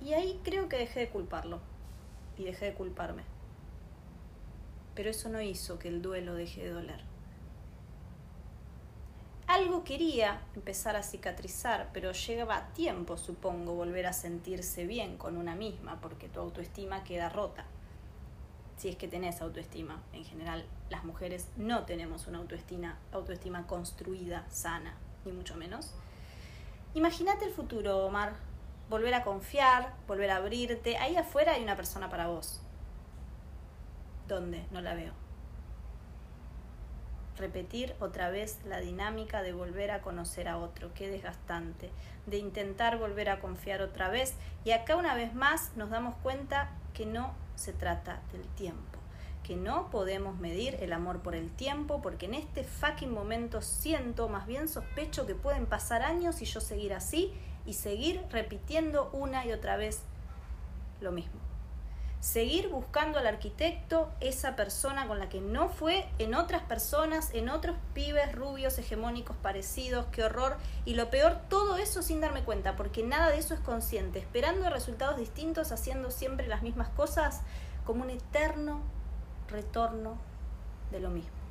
Y 0.00 0.14
ahí 0.14 0.40
creo 0.42 0.68
que 0.68 0.78
dejé 0.78 1.00
de 1.00 1.10
culparlo 1.10 1.60
y 2.36 2.44
dejé 2.44 2.66
de 2.66 2.74
culparme. 2.74 3.24
Pero 4.94 5.10
eso 5.10 5.28
no 5.28 5.40
hizo 5.40 5.78
que 5.78 5.88
el 5.88 6.02
duelo 6.02 6.34
deje 6.34 6.62
de 6.62 6.70
doler 6.70 7.13
algo 9.46 9.84
quería 9.84 10.40
empezar 10.54 10.96
a 10.96 11.02
cicatrizar, 11.02 11.90
pero 11.92 12.12
lleva 12.12 12.68
tiempo, 12.74 13.16
supongo, 13.16 13.74
volver 13.74 14.06
a 14.06 14.12
sentirse 14.12 14.86
bien 14.86 15.16
con 15.18 15.36
una 15.36 15.54
misma, 15.54 16.00
porque 16.00 16.28
tu 16.28 16.40
autoestima 16.40 17.04
queda 17.04 17.28
rota. 17.28 17.64
Si 18.76 18.88
es 18.88 18.96
que 18.96 19.08
tenés 19.08 19.40
autoestima, 19.40 20.02
en 20.12 20.24
general 20.24 20.64
las 20.90 21.04
mujeres 21.04 21.48
no 21.56 21.84
tenemos 21.84 22.26
una 22.26 22.38
autoestima, 22.38 22.98
autoestima 23.12 23.66
construida, 23.66 24.44
sana, 24.50 24.94
ni 25.24 25.32
mucho 25.32 25.56
menos. 25.56 25.94
Imagínate 26.94 27.44
el 27.44 27.52
futuro, 27.52 28.04
Omar. 28.06 28.34
Volver 28.90 29.14
a 29.14 29.24
confiar, 29.24 29.94
volver 30.06 30.30
a 30.30 30.36
abrirte. 30.36 30.98
Ahí 30.98 31.16
afuera 31.16 31.52
hay 31.52 31.62
una 31.62 31.74
persona 31.74 32.10
para 32.10 32.26
vos. 32.26 32.60
¿Dónde? 34.28 34.66
No 34.70 34.82
la 34.82 34.94
veo 34.94 35.23
repetir 37.36 37.94
otra 38.00 38.30
vez 38.30 38.58
la 38.64 38.80
dinámica 38.80 39.42
de 39.42 39.52
volver 39.52 39.90
a 39.90 40.00
conocer 40.00 40.48
a 40.48 40.58
otro, 40.58 40.92
qué 40.94 41.08
desgastante, 41.08 41.90
de 42.26 42.38
intentar 42.38 42.98
volver 42.98 43.28
a 43.28 43.40
confiar 43.40 43.82
otra 43.82 44.08
vez. 44.08 44.34
Y 44.64 44.70
acá 44.70 44.96
una 44.96 45.14
vez 45.14 45.34
más 45.34 45.72
nos 45.76 45.90
damos 45.90 46.14
cuenta 46.16 46.70
que 46.92 47.06
no 47.06 47.34
se 47.56 47.72
trata 47.72 48.22
del 48.32 48.46
tiempo, 48.48 48.98
que 49.42 49.56
no 49.56 49.90
podemos 49.90 50.38
medir 50.38 50.76
el 50.80 50.92
amor 50.92 51.20
por 51.20 51.34
el 51.34 51.50
tiempo 51.50 52.00
porque 52.02 52.26
en 52.26 52.34
este 52.34 52.64
fucking 52.64 53.12
momento 53.12 53.62
siento, 53.62 54.28
más 54.28 54.46
bien 54.46 54.68
sospecho 54.68 55.26
que 55.26 55.34
pueden 55.34 55.66
pasar 55.66 56.02
años 56.02 56.40
y 56.42 56.44
yo 56.44 56.60
seguir 56.60 56.94
así 56.94 57.32
y 57.66 57.74
seguir 57.74 58.22
repitiendo 58.30 59.10
una 59.12 59.44
y 59.46 59.52
otra 59.52 59.76
vez 59.76 60.02
lo 61.00 61.12
mismo 61.12 61.43
seguir 62.24 62.70
buscando 62.70 63.18
al 63.18 63.26
arquitecto, 63.26 64.10
esa 64.20 64.56
persona 64.56 65.06
con 65.06 65.18
la 65.18 65.28
que 65.28 65.42
no 65.42 65.68
fue, 65.68 66.08
en 66.18 66.34
otras 66.34 66.62
personas, 66.62 67.28
en 67.34 67.50
otros 67.50 67.76
pibes 67.92 68.34
rubios 68.34 68.78
hegemónicos 68.78 69.36
parecidos, 69.36 70.06
qué 70.10 70.24
horror. 70.24 70.56
Y 70.86 70.94
lo 70.94 71.10
peor, 71.10 71.36
todo 71.50 71.76
eso 71.76 72.00
sin 72.00 72.22
darme 72.22 72.42
cuenta, 72.42 72.76
porque 72.76 73.02
nada 73.02 73.28
de 73.28 73.36
eso 73.36 73.52
es 73.52 73.60
consciente, 73.60 74.20
esperando 74.20 74.70
resultados 74.70 75.18
distintos, 75.18 75.70
haciendo 75.70 76.10
siempre 76.10 76.48
las 76.48 76.62
mismas 76.62 76.88
cosas, 76.88 77.42
como 77.84 78.04
un 78.04 78.08
eterno 78.08 78.80
retorno 79.50 80.16
de 80.92 81.00
lo 81.00 81.10
mismo. 81.10 81.43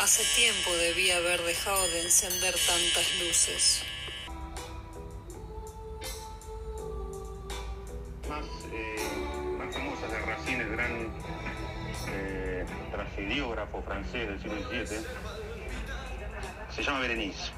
Hace 0.00 0.24
tiempo 0.34 0.72
debía 0.78 1.18
haber 1.18 1.42
dejado 1.42 1.86
de 1.88 2.00
encender 2.00 2.54
tantas 2.54 3.20
luces. 3.20 3.82
Más, 8.26 8.44
eh, 8.72 8.96
más 9.58 9.74
famosa 9.74 10.06
de 10.06 10.18
Racine, 10.20 10.62
el 10.62 10.70
gran 10.70 11.12
eh, 12.08 12.64
tragediógrafo 12.90 13.82
francés 13.82 14.26
del 14.26 14.40
siglo 14.40 14.62
XVII, 14.70 15.06
se 16.74 16.82
llama 16.82 17.00
Berenice. 17.00 17.52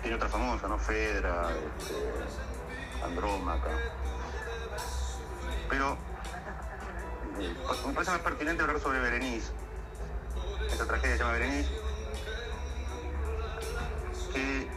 Tiene 0.00 0.14
otra 0.14 0.28
famosa, 0.28 0.68
¿no? 0.68 0.78
Fedra, 0.78 1.50
este, 1.76 3.04
Andrómaca. 3.04 3.70
Pero 5.68 5.98
eh, 7.40 7.52
me 7.84 7.92
parece 7.94 8.12
más 8.12 8.20
pertinente 8.20 8.62
hablar 8.62 8.78
sobre 8.78 9.00
Berenice 9.00 9.63
esta 10.84 10.98
tragedia 10.98 11.16
se 11.16 11.22
llama 11.22 11.32
Berenice, 11.32 11.70
que 14.34 14.68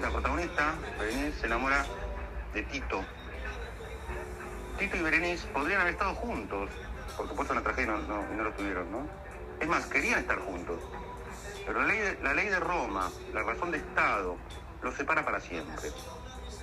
la 0.00 0.10
protagonista, 0.10 0.74
Berenice, 0.98 1.40
se 1.40 1.46
enamora 1.46 1.86
de 2.52 2.62
Tito. 2.64 3.04
Tito 4.78 4.96
y 4.96 5.00
Berenice 5.02 5.46
podrían 5.48 5.80
haber 5.80 5.94
estado 5.94 6.14
juntos, 6.14 6.70
por 7.16 7.44
eso 7.44 7.54
la 7.54 7.62
tragedia 7.62 7.92
no, 7.92 8.42
lo 8.42 8.52
tuvieron, 8.52 8.92
¿no? 8.92 9.06
Es 9.60 9.66
más, 9.68 9.86
querían 9.86 10.20
estar 10.20 10.38
juntos. 10.40 10.78
Pero 11.66 11.80
la 11.80 11.86
ley, 11.86 11.98
de, 11.98 12.18
la 12.22 12.34
ley 12.34 12.48
de 12.48 12.60
Roma, 12.60 13.10
la 13.32 13.42
razón 13.42 13.70
de 13.70 13.78
Estado, 13.78 14.36
los 14.82 14.94
separa 14.94 15.24
para 15.24 15.40
siempre. 15.40 15.90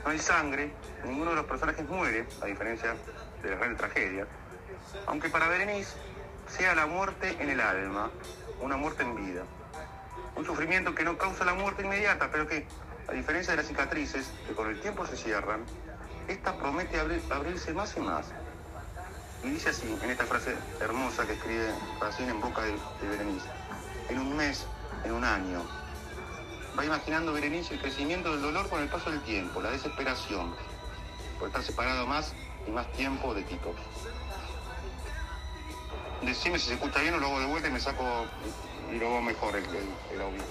No 0.04 0.12
hay 0.12 0.20
sangre, 0.20 0.72
ninguno 1.04 1.32
de 1.32 1.38
los 1.38 1.46
personajes 1.46 1.88
muere, 1.90 2.28
a 2.42 2.46
diferencia 2.46 2.96
de 3.42 3.50
las 3.50 3.58
grandes 3.58 3.80
tragedias, 3.80 4.28
aunque 5.08 5.30
para 5.30 5.48
Berenice 5.48 5.96
sea 6.48 6.76
la 6.76 6.86
muerte 6.86 7.36
en 7.40 7.50
el 7.50 7.60
alma, 7.60 8.10
una 8.62 8.78
muerte 8.78 9.04
en 9.04 9.15
vida. 9.15 9.43
Un 10.36 10.46
sufrimiento 10.46 10.93
que 10.93 11.04
no 11.04 11.17
causa 11.17 11.46
la 11.46 11.54
muerte 11.54 11.84
inmediata, 11.84 12.30
pero 12.32 12.48
que, 12.48 12.65
a 13.08 13.13
diferencia 13.13 13.54
de 13.54 13.58
las 13.58 13.67
cicatrices, 13.67 14.32
que 14.48 14.54
con 14.54 14.70
el 14.70 14.80
tiempo 14.80 15.06
se 15.06 15.17
cierran, 15.17 15.63
esta 16.28 16.56
promete 16.58 17.00
abrir- 17.00 17.22
abrirse 17.32 17.74
más 17.74 17.96
y 17.98 18.02
más. 18.02 18.28
Y 19.43 19.50
dice 19.50 19.70
así, 19.70 19.98
en 20.02 20.10
esta 20.10 20.26
frase 20.26 20.56
hermosa 20.82 21.26
que 21.26 21.34
escribe 21.34 21.72
Racine 22.02 22.32
en 22.32 22.41
boca 22.41 22.63
de, 22.63 22.72
de 22.72 23.08
Berenice, 23.10 23.48
en 24.10 24.20
un 24.20 24.36
mes, 24.36 24.65
en 25.04 25.13
un 25.13 25.24
año. 25.24 25.62
Va 26.78 26.86
imaginando 26.86 27.34
Berenice 27.34 27.76
el 27.76 27.80
crecimiento 27.80 28.32
del 28.32 28.41
dolor 28.41 28.70
con 28.70 28.82
el 28.82 28.89
paso 28.89 29.10
del 29.10 29.22
tiempo, 29.22 29.62
la 29.62 29.72
desesperación, 29.72 30.54
por 31.39 31.48
estar 31.48 31.63
separado 31.63 32.06
más 32.08 32.34
y 32.67 32.72
más 32.72 32.91
tiempo 32.93 33.34
de 33.34 33.43
Tito. 33.43 33.74
Decime 36.22 36.60
si 36.60 36.68
se 36.68 36.74
escucha 36.74 37.00
bien 37.02 37.14
o 37.14 37.18
lo 37.18 37.28
hago 37.28 37.40
de 37.40 37.46
vuelta 37.46 37.68
y 37.68 37.72
me 37.72 37.80
saco 37.80 38.26
y 38.92 38.98
lo 38.98 39.22
mejor 39.22 39.56
el, 39.56 39.64
el, 39.66 39.88
el 40.14 40.22
audio. 40.22 40.44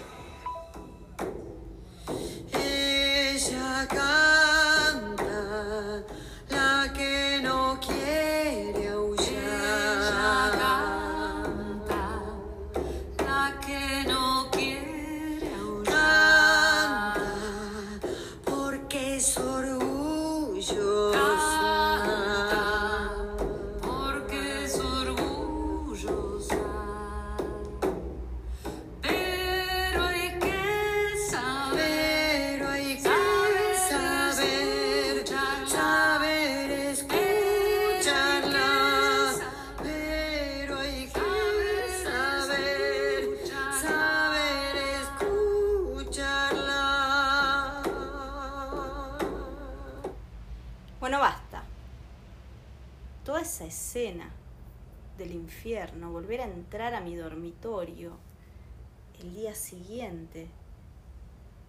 Entrar 56.77 56.95
a 56.95 57.01
mi 57.01 57.17
dormitorio 57.17 58.12
el 59.23 59.35
día 59.35 59.55
siguiente 59.55 60.47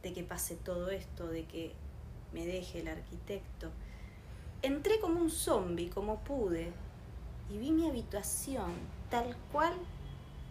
de 0.03 0.11
que 0.11 0.21
pase 0.21 0.57
todo 0.57 0.89
esto, 0.89 1.27
de 1.27 1.45
que 1.45 1.71
me 2.33 2.45
deje 2.45 2.81
el 2.81 2.89
arquitecto. 2.89 3.71
Entré 4.61 4.99
como 4.99 5.21
un 5.21 5.29
zombie, 5.29 5.89
como 5.89 6.19
pude, 6.25 6.73
y 7.49 7.57
vi 7.57 7.71
mi 7.71 7.87
habitación 7.87 8.73
tal 9.09 9.37
cual 9.53 9.75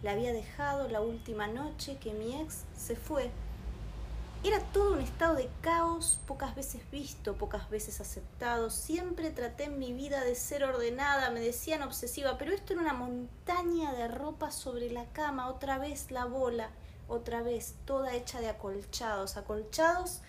la 0.01 0.13
había 0.13 0.33
dejado 0.33 0.89
la 0.89 1.01
última 1.01 1.45
noche 1.45 1.97
que 1.99 2.13
mi 2.13 2.41
ex 2.41 2.65
se 2.75 2.95
fue. 2.95 3.29
Era 4.43 4.59
todo 4.71 4.93
un 4.93 5.01
estado 5.01 5.35
de 5.35 5.49
caos, 5.61 6.19
pocas 6.27 6.55
veces 6.55 6.89
visto, 6.91 7.35
pocas 7.35 7.69
veces 7.69 7.99
aceptado. 7.99 8.69
Siempre 8.69 9.31
traté 9.31 9.65
en 9.65 9.79
mi 9.79 9.93
vida 9.93 10.23
de 10.23 10.35
ser 10.35 10.63
ordenada, 10.63 11.31
me 11.31 11.39
decían 11.39 11.81
obsesiva, 11.81 12.37
pero 12.37 12.53
esto 12.53 12.73
era 12.73 12.83
una 12.83 12.93
montaña 12.93 13.93
de 13.93 14.07
ropa 14.07 14.51
sobre 14.51 14.91
la 14.91 15.05
cama, 15.05 15.49
otra 15.49 15.79
vez 15.79 16.11
la 16.11 16.25
bola, 16.25 16.69
otra 17.07 17.41
vez, 17.41 17.75
toda 17.85 18.13
hecha 18.13 18.39
de 18.39 18.49
acolchados, 18.49 19.37
acolchados 19.37 20.21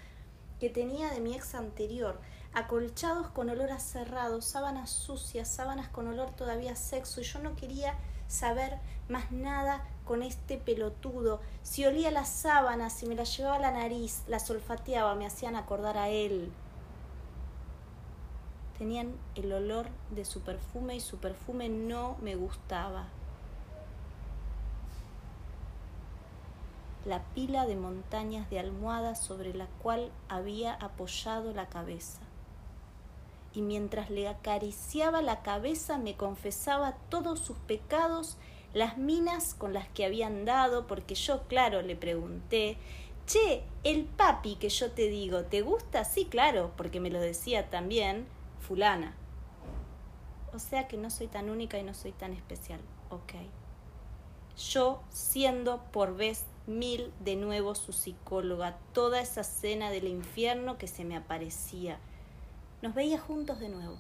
que 0.59 0.71
tenía 0.71 1.11
de 1.11 1.21
mi 1.21 1.35
ex 1.35 1.55
anterior, 1.55 2.19
acolchados 2.55 3.29
con 3.29 3.51
olor 3.51 3.71
a 3.71 3.79
cerrado, 3.79 4.41
sábanas 4.41 4.91
sucias, 4.91 5.49
sábanas 5.49 5.89
con 5.89 6.09
olor 6.09 6.35
todavía 6.35 6.75
sexo, 6.77 7.21
y 7.21 7.25
yo 7.25 7.41
no 7.41 7.55
quería 7.57 7.95
saber 8.27 8.79
más 9.09 9.31
nada 9.31 9.85
con 10.09 10.23
este 10.23 10.57
pelotudo. 10.57 11.41
Si 11.63 11.85
olía 11.85 12.11
las 12.11 12.31
sábanas, 12.31 12.95
si 12.95 13.07
me 13.07 13.15
las 13.15 13.37
llevaba 13.37 13.57
a 13.57 13.61
la 13.61 13.71
nariz, 13.71 14.25
las 14.27 14.51
olfateaba, 14.51 15.15
me 15.15 15.27
hacían 15.27 15.55
acordar 15.55 15.99
a 15.99 16.09
él. 16.09 16.51
Tenían 18.79 19.13
el 19.35 19.53
olor 19.53 19.87
de 20.11 20.25
su 20.25 20.41
perfume 20.41 20.97
y 20.97 21.01
su 21.01 21.19
perfume 21.19 21.69
no 21.69 22.17
me 22.23 22.35
gustaba. 22.37 23.09
la 27.05 27.23
pila 27.35 27.65
de 27.65 27.75
montañas 27.75 28.51
de 28.51 28.59
almohadas 28.59 29.19
sobre 29.19 29.55
la 29.55 29.67
cual 29.83 30.11
había 30.29 30.75
apoyado 30.75 31.55
la 31.55 31.67
cabeza. 31.67 32.21
Y 33.55 33.63
mientras 33.63 34.11
le 34.11 34.29
acariciaba 34.29 35.23
la 35.23 35.41
cabeza 35.41 35.97
me 35.97 36.17
confesaba 36.17 36.97
todos 37.09 37.41
sus 37.41 37.57
pecados, 37.57 38.37
las 38.79 38.97
minas 38.97 39.55
con 39.55 39.73
las 39.75 39.89
que 39.89 40.05
había 40.05 40.27
andado, 40.27 40.87
porque 40.87 41.15
yo, 41.15 41.47
claro, 41.49 41.83
le 41.83 41.97
pregunté, 41.97 42.79
Che, 43.27 43.63
el 43.85 44.05
papi 44.05 44.57
que 44.57 44.71
yo 44.71 44.93
te 44.93 45.09
digo, 45.09 45.43
¿te 45.43 45.61
gusta? 45.61 46.05
Sí, 46.05 46.25
claro, 46.25 46.73
porque 46.77 46.99
me 46.99 47.11
lo 47.11 47.21
decía 47.21 47.69
también 47.69 48.27
fulana. 48.61 49.15
O 50.55 50.59
sea 50.59 50.89
que 50.89 50.97
no 50.97 51.11
soy 51.11 51.27
tan 51.27 51.51
única 51.51 51.79
y 51.79 51.83
no 51.83 51.93
soy 51.93 52.13
tan 52.13 52.33
especial. 52.33 52.81
Ok 53.11 53.35
yo 54.59 55.01
siendo 55.11 55.83
por 55.93 56.17
vez 56.17 56.45
mil 56.67 57.13
de 57.21 57.37
nuevo 57.37 57.75
su 57.75 57.93
psicóloga, 57.93 58.77
toda 58.93 59.21
esa 59.21 59.41
escena 59.43 59.91
del 59.91 60.09
infierno 60.09 60.77
que 60.77 60.89
se 60.89 61.05
me 61.05 61.17
aparecía. 61.17 61.99
Nos 62.83 62.95
veía 62.95 63.19
juntos 63.19 63.61
de 63.61 63.69
nuevo. 63.69 63.97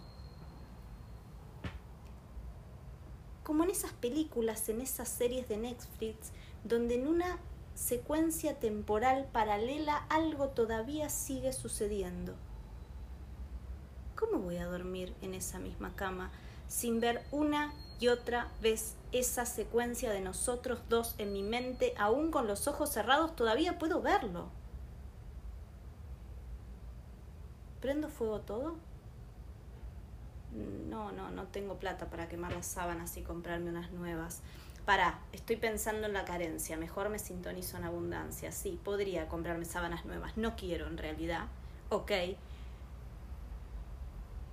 Como 3.48 3.64
en 3.64 3.70
esas 3.70 3.92
películas, 3.94 4.68
en 4.68 4.82
esas 4.82 5.08
series 5.08 5.48
de 5.48 5.56
Netflix, 5.56 6.32
donde 6.64 6.96
en 6.96 7.06
una 7.06 7.38
secuencia 7.74 8.60
temporal 8.60 9.26
paralela 9.32 10.04
algo 10.10 10.48
todavía 10.48 11.08
sigue 11.08 11.54
sucediendo. 11.54 12.34
¿Cómo 14.16 14.40
voy 14.40 14.58
a 14.58 14.66
dormir 14.66 15.14
en 15.22 15.32
esa 15.32 15.58
misma 15.58 15.96
cama 15.96 16.30
sin 16.66 17.00
ver 17.00 17.24
una 17.30 17.72
y 17.98 18.08
otra 18.08 18.48
vez 18.60 18.96
esa 19.12 19.46
secuencia 19.46 20.12
de 20.12 20.20
nosotros 20.20 20.80
dos 20.90 21.14
en 21.16 21.32
mi 21.32 21.42
mente, 21.42 21.94
aún 21.96 22.30
con 22.30 22.46
los 22.48 22.68
ojos 22.68 22.90
cerrados, 22.90 23.34
todavía 23.34 23.78
puedo 23.78 24.02
verlo. 24.02 24.50
¿Prendo 27.80 28.10
fuego 28.10 28.40
todo? 28.40 28.87
No, 30.88 31.12
no, 31.12 31.30
no 31.30 31.46
tengo 31.48 31.78
plata 31.78 32.10
para 32.10 32.28
quemar 32.28 32.52
las 32.52 32.66
sábanas 32.66 33.16
y 33.16 33.22
comprarme 33.22 33.70
unas 33.70 33.90
nuevas. 33.92 34.42
Pará, 34.84 35.20
estoy 35.32 35.56
pensando 35.56 36.06
en 36.06 36.14
la 36.14 36.24
carencia, 36.24 36.76
mejor 36.76 37.10
me 37.10 37.18
sintonizo 37.18 37.76
en 37.76 37.84
abundancia. 37.84 38.52
Sí, 38.52 38.80
podría 38.82 39.28
comprarme 39.28 39.64
sábanas 39.64 40.06
nuevas, 40.06 40.36
no 40.36 40.56
quiero 40.56 40.86
en 40.86 40.96
realidad. 40.96 41.46
Ok. 41.90 42.12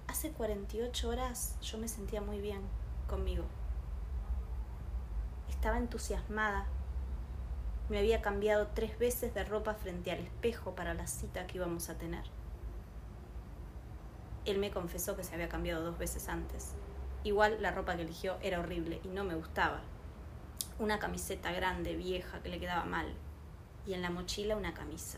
Hace 0.07 0.31
48 0.31 1.09
horas 1.09 1.57
yo 1.61 1.77
me 1.77 1.87
sentía 1.87 2.21
muy 2.21 2.39
bien 2.39 2.61
conmigo. 3.07 3.45
Estaba 5.49 5.77
entusiasmada. 5.77 6.67
Me 7.89 7.99
había 7.99 8.21
cambiado 8.21 8.67
tres 8.73 8.97
veces 8.99 9.33
de 9.33 9.43
ropa 9.43 9.73
frente 9.73 10.11
al 10.11 10.19
espejo 10.19 10.75
para 10.75 10.93
la 10.93 11.07
cita 11.07 11.47
que 11.47 11.57
íbamos 11.57 11.89
a 11.89 11.97
tener. 11.97 12.23
Él 14.45 14.60
me 14.60 14.71
confesó 14.71 15.15
que 15.15 15.23
se 15.23 15.34
había 15.34 15.49
cambiado 15.49 15.84
dos 15.84 15.97
veces 15.97 16.29
antes. 16.29 16.73
Igual 17.23 17.62
la 17.62 17.71
ropa 17.71 17.95
que 17.95 18.03
eligió 18.03 18.38
era 18.41 18.60
horrible 18.60 19.01
y 19.03 19.08
no 19.08 19.23
me 19.23 19.36
gustaba. 19.36 19.81
Una 20.77 20.99
camiseta 20.99 21.51
grande, 21.51 21.95
vieja, 21.95 22.41
que 22.41 22.49
le 22.49 22.60
quedaba 22.60 22.86
mal. 22.86 23.13
Y 23.88 23.93
en 23.93 24.01
la 24.03 24.12
mochila 24.12 24.55
una 24.55 24.73
camisa. 24.73 25.17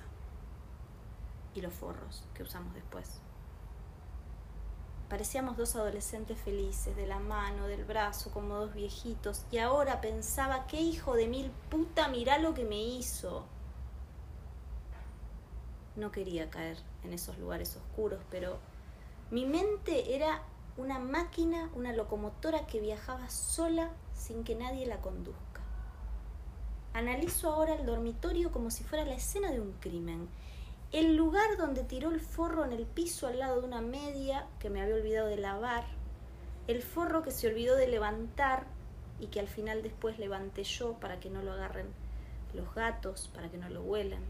Y 1.53 1.61
los 1.61 1.73
forros 1.73 2.23
que 2.33 2.43
usamos 2.43 2.73
después. 2.73 3.19
Parecíamos 5.09 5.55
dos 5.55 5.75
adolescentes 5.77 6.37
felices, 6.37 6.95
de 6.95 7.07
la 7.07 7.19
mano, 7.19 7.67
del 7.67 7.85
brazo, 7.85 8.29
como 8.31 8.55
dos 8.55 8.73
viejitos, 8.73 9.45
y 9.51 9.57
ahora 9.57 10.01
pensaba, 10.01 10.67
qué 10.67 10.81
hijo 10.81 11.15
de 11.15 11.27
mil 11.27 11.49
puta, 11.69 12.09
mirá 12.09 12.39
lo 12.39 12.53
que 12.53 12.65
me 12.65 12.81
hizo. 12.81 13.45
No 15.95 16.11
quería 16.11 16.49
caer 16.49 16.77
en 17.03 17.13
esos 17.13 17.37
lugares 17.37 17.77
oscuros, 17.77 18.19
pero 18.29 18.59
mi 19.31 19.45
mente 19.45 20.15
era 20.15 20.43
una 20.77 20.99
máquina, 20.99 21.69
una 21.75 21.93
locomotora 21.93 22.67
que 22.67 22.79
viajaba 22.79 23.29
sola 23.29 23.91
sin 24.13 24.43
que 24.43 24.55
nadie 24.55 24.85
la 24.85 25.01
conduzca. 25.01 25.61
Analizo 26.93 27.51
ahora 27.51 27.75
el 27.75 27.85
dormitorio 27.85 28.51
como 28.51 28.71
si 28.71 28.83
fuera 28.83 29.05
la 29.05 29.15
escena 29.15 29.51
de 29.51 29.59
un 29.59 29.73
crimen 29.73 30.29
el 30.93 31.17
lugar 31.17 31.57
donde 31.57 31.83
tiró 31.83 32.11
el 32.11 32.21
forro 32.21 32.63
en 32.63 32.71
el 32.71 32.85
piso 32.85 33.27
al 33.27 33.39
lado 33.39 33.59
de 33.59 33.67
una 33.67 33.81
media 33.81 34.47
que 34.57 34.69
me 34.69 34.81
había 34.81 34.95
olvidado 34.95 35.27
de 35.27 35.35
lavar, 35.35 35.83
El 36.67 36.81
forro 36.81 37.23
que 37.23 37.31
se 37.31 37.47
olvidó 37.47 37.75
de 37.75 37.87
levantar 37.87 38.65
y 39.19 39.27
que 39.27 39.39
al 39.39 39.47
final 39.47 39.83
después 39.83 40.19
levanté 40.19 40.63
yo 40.63 40.93
para 40.93 41.19
que 41.19 41.29
no 41.29 41.41
lo 41.41 41.53
agarren 41.53 41.87
los 42.53 42.73
gatos, 42.73 43.29
para 43.33 43.49
que 43.49 43.57
no 43.57 43.69
lo 43.69 43.83
huelan. 43.83 44.23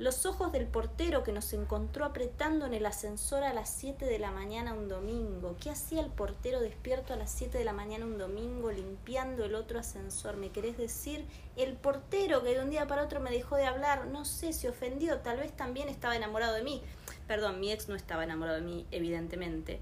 Los 0.00 0.26
ojos 0.26 0.50
del 0.50 0.66
portero 0.66 1.22
que 1.22 1.30
nos 1.30 1.52
encontró 1.52 2.04
apretando 2.04 2.66
en 2.66 2.74
el 2.74 2.84
ascensor 2.84 3.44
a 3.44 3.54
las 3.54 3.70
7 3.70 4.04
de 4.06 4.18
la 4.18 4.32
mañana 4.32 4.74
un 4.74 4.88
domingo. 4.88 5.54
¿Qué 5.60 5.70
hacía 5.70 6.00
el 6.00 6.10
portero 6.10 6.60
despierto 6.60 7.12
a 7.12 7.16
las 7.16 7.30
7 7.30 7.56
de 7.56 7.64
la 7.64 7.72
mañana 7.72 8.04
un 8.04 8.18
domingo 8.18 8.72
limpiando 8.72 9.44
el 9.44 9.54
otro 9.54 9.78
ascensor? 9.78 10.36
¿Me 10.36 10.50
querés 10.50 10.76
decir? 10.76 11.24
El 11.54 11.74
portero 11.74 12.42
que 12.42 12.54
de 12.54 12.60
un 12.60 12.70
día 12.70 12.88
para 12.88 13.04
otro 13.04 13.20
me 13.20 13.30
dejó 13.30 13.54
de 13.54 13.66
hablar, 13.66 14.06
no 14.06 14.24
sé, 14.24 14.52
se 14.52 14.68
ofendió, 14.68 15.20
tal 15.20 15.36
vez 15.36 15.52
también 15.52 15.88
estaba 15.88 16.16
enamorado 16.16 16.54
de 16.54 16.64
mí. 16.64 16.82
Perdón, 17.28 17.60
mi 17.60 17.70
ex 17.70 17.88
no 17.88 17.94
estaba 17.94 18.24
enamorado 18.24 18.56
de 18.56 18.64
mí, 18.64 18.88
evidentemente. 18.90 19.78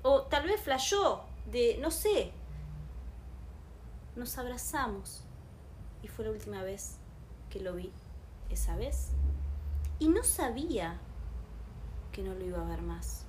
O 0.00 0.22
tal 0.22 0.46
vez 0.46 0.58
flashó 0.58 1.22
de, 1.44 1.76
no 1.82 1.90
sé. 1.90 2.32
Nos 4.16 4.38
abrazamos 4.38 5.22
y 6.02 6.08
fue 6.08 6.24
la 6.24 6.30
última 6.30 6.62
vez 6.62 6.96
que 7.50 7.60
lo 7.60 7.74
vi 7.74 7.92
esa 8.48 8.76
vez 8.76 9.10
y 10.04 10.08
no 10.08 10.22
sabía 10.22 10.98
que 12.12 12.22
no 12.22 12.34
lo 12.34 12.44
iba 12.44 12.60
a 12.60 12.68
ver 12.68 12.82
más. 12.82 13.24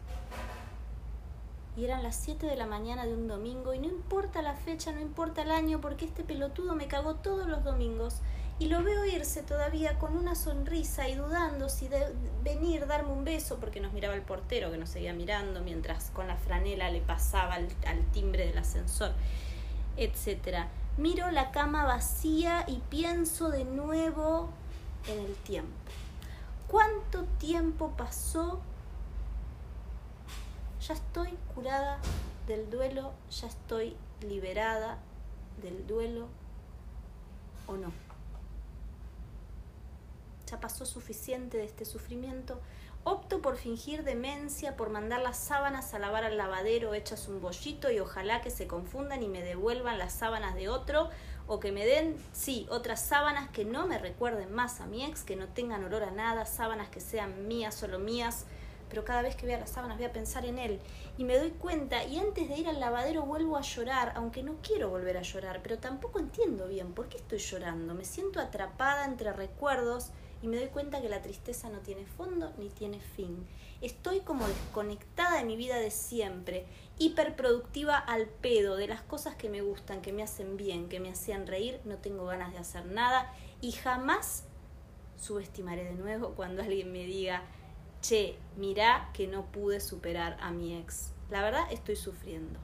Y 1.77 1.85
eran 1.85 2.03
las 2.03 2.17
7 2.17 2.45
de 2.45 2.57
la 2.57 2.65
mañana 2.65 3.05
de 3.05 3.13
un 3.13 3.29
domingo 3.29 3.73
y 3.73 3.79
no 3.79 3.87
importa 3.87 4.41
la 4.41 4.55
fecha, 4.55 4.91
no 4.91 4.99
importa 4.99 5.43
el 5.43 5.51
año, 5.51 5.79
porque 5.79 6.03
este 6.03 6.25
pelotudo 6.25 6.75
me 6.75 6.87
cagó 6.87 7.15
todos 7.15 7.47
los 7.47 7.63
domingos 7.63 8.15
y 8.59 8.65
lo 8.65 8.83
veo 8.83 9.05
irse 9.05 9.41
todavía 9.41 9.97
con 9.99 10.17
una 10.17 10.35
sonrisa 10.35 11.07
y 11.07 11.15
dudando 11.15 11.69
si 11.69 11.87
de 11.87 12.13
venir, 12.43 12.87
darme 12.87 13.13
un 13.13 13.23
beso, 13.23 13.57
porque 13.57 13.79
nos 13.79 13.93
miraba 13.93 14.13
el 14.13 14.21
portero 14.21 14.69
que 14.69 14.77
nos 14.77 14.89
seguía 14.89 15.13
mirando 15.13 15.61
mientras 15.61 16.09
con 16.09 16.27
la 16.27 16.35
franela 16.35 16.91
le 16.91 16.99
pasaba 16.99 17.53
al, 17.53 17.69
al 17.87 18.03
timbre 18.11 18.47
del 18.47 18.57
ascensor, 18.57 19.13
etcétera. 19.95 20.67
Miro 20.97 21.31
la 21.31 21.51
cama 21.51 21.85
vacía 21.85 22.65
y 22.67 22.81
pienso 22.89 23.49
de 23.49 23.63
nuevo 23.63 24.49
en 25.07 25.19
el 25.19 25.35
tiempo. 25.35 25.71
¿Cuánto 26.67 27.23
tiempo 27.39 27.93
pasó? 27.95 28.59
Ya 30.87 30.93
estoy 30.93 31.37
curada 31.53 31.99
del 32.47 32.69
duelo, 32.69 33.13
ya 33.29 33.47
estoy 33.47 33.95
liberada 34.21 34.99
del 35.61 35.85
duelo 35.87 36.27
o 37.67 37.75
no. 37.75 37.91
Ya 40.47 40.59
pasó 40.59 40.85
suficiente 40.85 41.57
de 41.57 41.65
este 41.65 41.85
sufrimiento. 41.85 42.59
Opto 43.03 43.41
por 43.41 43.57
fingir 43.57 44.03
demencia, 44.03 44.75
por 44.75 44.89
mandar 44.89 45.21
las 45.21 45.37
sábanas 45.37 45.93
a 45.93 45.99
lavar 45.99 46.23
al 46.23 46.37
lavadero 46.37 46.95
hechas 46.95 47.27
un 47.27 47.39
bollito 47.39 47.91
y 47.91 47.99
ojalá 47.99 48.41
que 48.41 48.49
se 48.49 48.65
confundan 48.65 49.21
y 49.21 49.27
me 49.27 49.43
devuelvan 49.43 49.99
las 49.99 50.13
sábanas 50.13 50.55
de 50.55 50.69
otro 50.69 51.09
o 51.47 51.59
que 51.59 51.71
me 51.71 51.85
den, 51.85 52.15
sí, 52.31 52.67
otras 52.69 53.05
sábanas 53.05 53.49
que 53.49 53.65
no 53.65 53.87
me 53.87 53.97
recuerden 53.97 54.53
más 54.53 54.81
a 54.81 54.87
mi 54.87 55.05
ex, 55.05 55.23
que 55.23 55.35
no 55.35 55.47
tengan 55.47 55.83
olor 55.83 56.03
a 56.03 56.11
nada, 56.11 56.45
sábanas 56.45 56.89
que 56.89 56.99
sean 56.99 57.47
mías, 57.47 57.75
solo 57.75 57.99
mías, 57.99 58.45
pero 58.89 59.05
cada 59.05 59.21
vez 59.21 59.35
que 59.35 59.45
vea 59.45 59.59
las 59.59 59.71
sábanas 59.71 59.97
voy 59.97 60.05
a 60.05 60.13
pensar 60.13 60.45
en 60.45 60.59
él 60.59 60.79
y 61.17 61.23
me 61.23 61.37
doy 61.37 61.51
cuenta 61.51 62.03
y 62.05 62.17
antes 62.17 62.47
de 62.47 62.57
ir 62.57 62.67
al 62.67 62.79
lavadero 62.79 63.23
vuelvo 63.23 63.57
a 63.57 63.61
llorar, 63.61 64.13
aunque 64.15 64.43
no 64.43 64.55
quiero 64.61 64.89
volver 64.89 65.17
a 65.17 65.21
llorar, 65.21 65.61
pero 65.63 65.79
tampoco 65.79 66.19
entiendo 66.19 66.67
bien 66.67 66.93
por 66.93 67.09
qué 67.09 67.17
estoy 67.17 67.39
llorando, 67.39 67.93
me 67.93 68.05
siento 68.05 68.39
atrapada 68.39 69.05
entre 69.05 69.33
recuerdos 69.33 70.11
y 70.41 70.47
me 70.47 70.57
doy 70.57 70.67
cuenta 70.67 71.01
que 71.01 71.09
la 71.09 71.21
tristeza 71.21 71.69
no 71.69 71.79
tiene 71.79 72.05
fondo 72.05 72.53
ni 72.57 72.69
tiene 72.69 72.99
fin. 72.99 73.47
Estoy 73.81 74.21
como 74.21 74.47
desconectada 74.47 75.37
de 75.37 75.43
mi 75.43 75.55
vida 75.57 75.77
de 75.77 75.91
siempre, 75.91 76.65
hiperproductiva 76.97 77.97
al 77.97 78.27
pedo, 78.27 78.77
de 78.77 78.87
las 78.87 79.01
cosas 79.01 79.35
que 79.35 79.49
me 79.49 79.61
gustan, 79.61 80.01
que 80.01 80.13
me 80.13 80.23
hacen 80.23 80.57
bien, 80.57 80.87
que 80.87 80.99
me 80.99 81.11
hacían 81.11 81.45
reír, 81.45 81.81
no 81.83 81.97
tengo 81.97 82.25
ganas 82.25 82.53
de 82.53 82.59
hacer 82.59 82.85
nada 82.85 83.33
y 83.61 83.73
jamás 83.73 84.45
subestimaré 85.17 85.83
de 85.83 85.95
nuevo 85.95 86.35
cuando 86.35 86.61
alguien 86.61 86.91
me 86.91 87.05
diga, 87.05 87.43
che, 88.01 88.37
mirá 88.55 89.09
que 89.13 89.27
no 89.27 89.45
pude 89.45 89.79
superar 89.79 90.37
a 90.39 90.51
mi 90.51 90.77
ex. 90.77 91.11
La 91.29 91.41
verdad 91.41 91.65
estoy 91.71 91.95
sufriendo. 91.95 92.59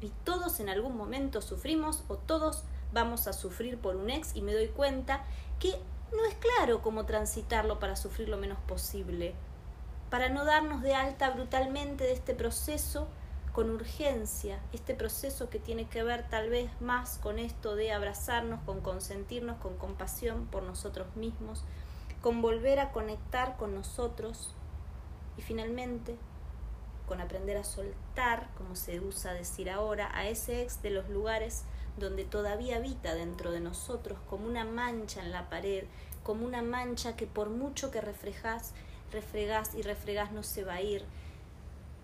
Y 0.00 0.12
todos 0.24 0.60
en 0.60 0.68
algún 0.68 0.96
momento 0.96 1.40
sufrimos 1.40 2.04
o 2.08 2.16
todos 2.16 2.64
vamos 2.92 3.26
a 3.26 3.32
sufrir 3.32 3.78
por 3.78 3.96
un 3.96 4.10
ex 4.10 4.36
y 4.36 4.42
me 4.42 4.52
doy 4.52 4.68
cuenta 4.68 5.24
que 5.58 5.74
no 6.12 6.24
es 6.24 6.34
claro 6.34 6.82
cómo 6.82 7.04
transitarlo 7.04 7.78
para 7.78 7.96
sufrir 7.96 8.28
lo 8.28 8.36
menos 8.36 8.58
posible, 8.66 9.34
para 10.10 10.28
no 10.28 10.44
darnos 10.44 10.82
de 10.82 10.94
alta 10.94 11.30
brutalmente 11.30 12.04
de 12.04 12.12
este 12.12 12.34
proceso 12.34 13.08
con 13.52 13.70
urgencia, 13.70 14.60
este 14.72 14.94
proceso 14.94 15.48
que 15.48 15.58
tiene 15.58 15.88
que 15.88 16.02
ver 16.02 16.28
tal 16.28 16.50
vez 16.50 16.70
más 16.80 17.18
con 17.18 17.38
esto 17.38 17.74
de 17.74 17.90
abrazarnos, 17.90 18.60
con 18.64 18.80
consentirnos, 18.82 19.56
con 19.58 19.76
compasión 19.78 20.46
por 20.46 20.62
nosotros 20.62 21.06
mismos, 21.16 21.64
con 22.20 22.42
volver 22.42 22.80
a 22.80 22.92
conectar 22.92 23.56
con 23.56 23.74
nosotros 23.74 24.54
y 25.38 25.42
finalmente 25.42 26.16
con 27.08 27.20
aprender 27.20 27.56
a 27.56 27.64
soltar, 27.64 28.48
como 28.58 28.76
se 28.76 29.00
usa 29.00 29.32
decir 29.32 29.70
ahora, 29.70 30.10
a 30.12 30.28
ese 30.28 30.62
ex 30.62 30.82
de 30.82 30.90
los 30.90 31.08
lugares 31.08 31.64
donde 31.96 32.24
todavía 32.24 32.76
habita 32.76 33.14
dentro 33.14 33.50
de 33.50 33.60
nosotros 33.60 34.18
como 34.28 34.46
una 34.46 34.64
mancha 34.64 35.22
en 35.22 35.32
la 35.32 35.48
pared, 35.48 35.84
como 36.22 36.44
una 36.44 36.62
mancha 36.62 37.16
que 37.16 37.26
por 37.26 37.50
mucho 37.50 37.90
que 37.90 38.00
refregas, 38.00 38.72
refregás 39.12 39.74
y 39.74 39.82
refregás 39.82 40.32
no 40.32 40.42
se 40.42 40.64
va 40.64 40.74
a 40.74 40.82
ir. 40.82 41.04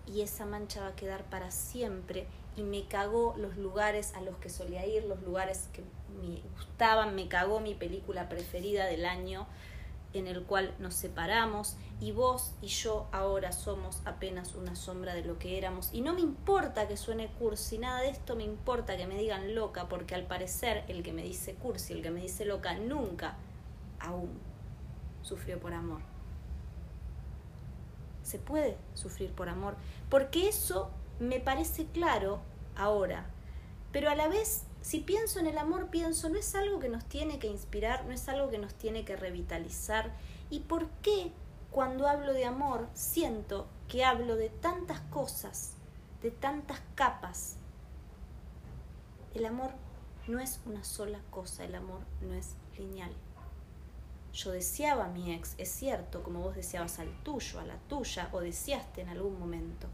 Y 0.05 0.21
esa 0.21 0.45
mancha 0.45 0.81
va 0.81 0.87
a 0.87 0.95
quedar 0.95 1.23
para 1.25 1.51
siempre. 1.51 2.27
Y 2.55 2.61
me 2.61 2.85
cagó 2.87 3.35
los 3.37 3.57
lugares 3.57 4.13
a 4.15 4.21
los 4.21 4.35
que 4.37 4.49
solía 4.49 4.85
ir, 4.85 5.05
los 5.05 5.21
lugares 5.23 5.69
que 5.73 5.81
me 6.21 6.41
gustaban, 6.55 7.15
me 7.15 7.27
cagó 7.27 7.59
mi 7.59 7.73
película 7.73 8.29
preferida 8.29 8.85
del 8.85 9.05
año 9.05 9.47
en 10.13 10.27
el 10.27 10.43
cual 10.43 10.73
nos 10.79 10.93
separamos 10.93 11.75
y 11.99 12.11
vos 12.11 12.53
y 12.61 12.67
yo 12.67 13.07
ahora 13.11 13.51
somos 13.51 14.01
apenas 14.05 14.55
una 14.55 14.75
sombra 14.75 15.13
de 15.15 15.23
lo 15.23 15.39
que 15.39 15.57
éramos 15.57 15.89
y 15.93 16.01
no 16.01 16.13
me 16.13 16.21
importa 16.21 16.87
que 16.87 16.97
suene 16.97 17.27
cursi, 17.39 17.77
nada 17.77 18.01
de 18.01 18.09
esto 18.09 18.35
me 18.35 18.43
importa 18.43 18.97
que 18.97 19.07
me 19.07 19.17
digan 19.17 19.55
loca 19.55 19.87
porque 19.87 20.15
al 20.15 20.25
parecer 20.25 20.83
el 20.87 21.03
que 21.03 21.13
me 21.13 21.23
dice 21.23 21.55
cursi, 21.55 21.93
el 21.93 22.01
que 22.01 22.11
me 22.11 22.21
dice 22.21 22.45
loca 22.45 22.75
nunca 22.75 23.35
aún 23.99 24.39
sufrió 25.21 25.59
por 25.59 25.73
amor. 25.73 26.01
Se 28.23 28.39
puede 28.39 28.77
sufrir 28.93 29.31
por 29.31 29.49
amor 29.49 29.75
porque 30.09 30.47
eso 30.47 30.91
me 31.19 31.39
parece 31.39 31.85
claro 31.87 32.39
ahora, 32.75 33.25
pero 33.91 34.09
a 34.09 34.15
la 34.15 34.27
vez 34.27 34.65
si 34.83 34.99
pienso 34.99 35.39
en 35.39 35.47
el 35.47 35.57
amor, 35.57 35.89
pienso, 35.89 36.27
no 36.27 36.37
es 36.37 36.53
algo 36.55 36.79
que 36.79 36.89
nos 36.89 37.05
tiene 37.05 37.39
que 37.39 37.47
inspirar, 37.47 38.03
no 38.03 38.11
es 38.11 38.27
algo 38.27 38.49
que 38.49 38.57
nos 38.57 38.73
tiene 38.73 39.05
que 39.05 39.15
revitalizar. 39.15 40.11
¿Y 40.49 40.59
por 40.59 40.89
qué 41.01 41.31
cuando 41.71 42.05
hablo 42.05 42.33
de 42.33 42.43
amor 42.43 42.89
siento 42.93 43.69
que 43.87 44.03
hablo 44.03 44.35
de 44.35 44.49
tantas 44.49 44.99
cosas, 44.99 45.75
de 46.21 46.31
tantas 46.31 46.81
capas? 46.95 47.55
El 49.33 49.45
amor 49.45 49.71
no 50.27 50.41
es 50.41 50.59
una 50.65 50.83
sola 50.83 51.21
cosa, 51.29 51.63
el 51.63 51.75
amor 51.75 52.01
no 52.19 52.33
es 52.33 52.55
lineal. 52.77 53.13
Yo 54.33 54.51
deseaba 54.51 55.05
a 55.05 55.09
mi 55.09 55.33
ex, 55.33 55.55
es 55.57 55.69
cierto, 55.69 56.23
como 56.23 56.41
vos 56.41 56.55
deseabas 56.55 56.99
al 56.99 57.23
tuyo, 57.23 57.61
a 57.61 57.65
la 57.65 57.77
tuya, 57.87 58.27
o 58.33 58.41
deseaste 58.41 58.99
en 58.99 59.07
algún 59.07 59.39
momento. 59.39 59.87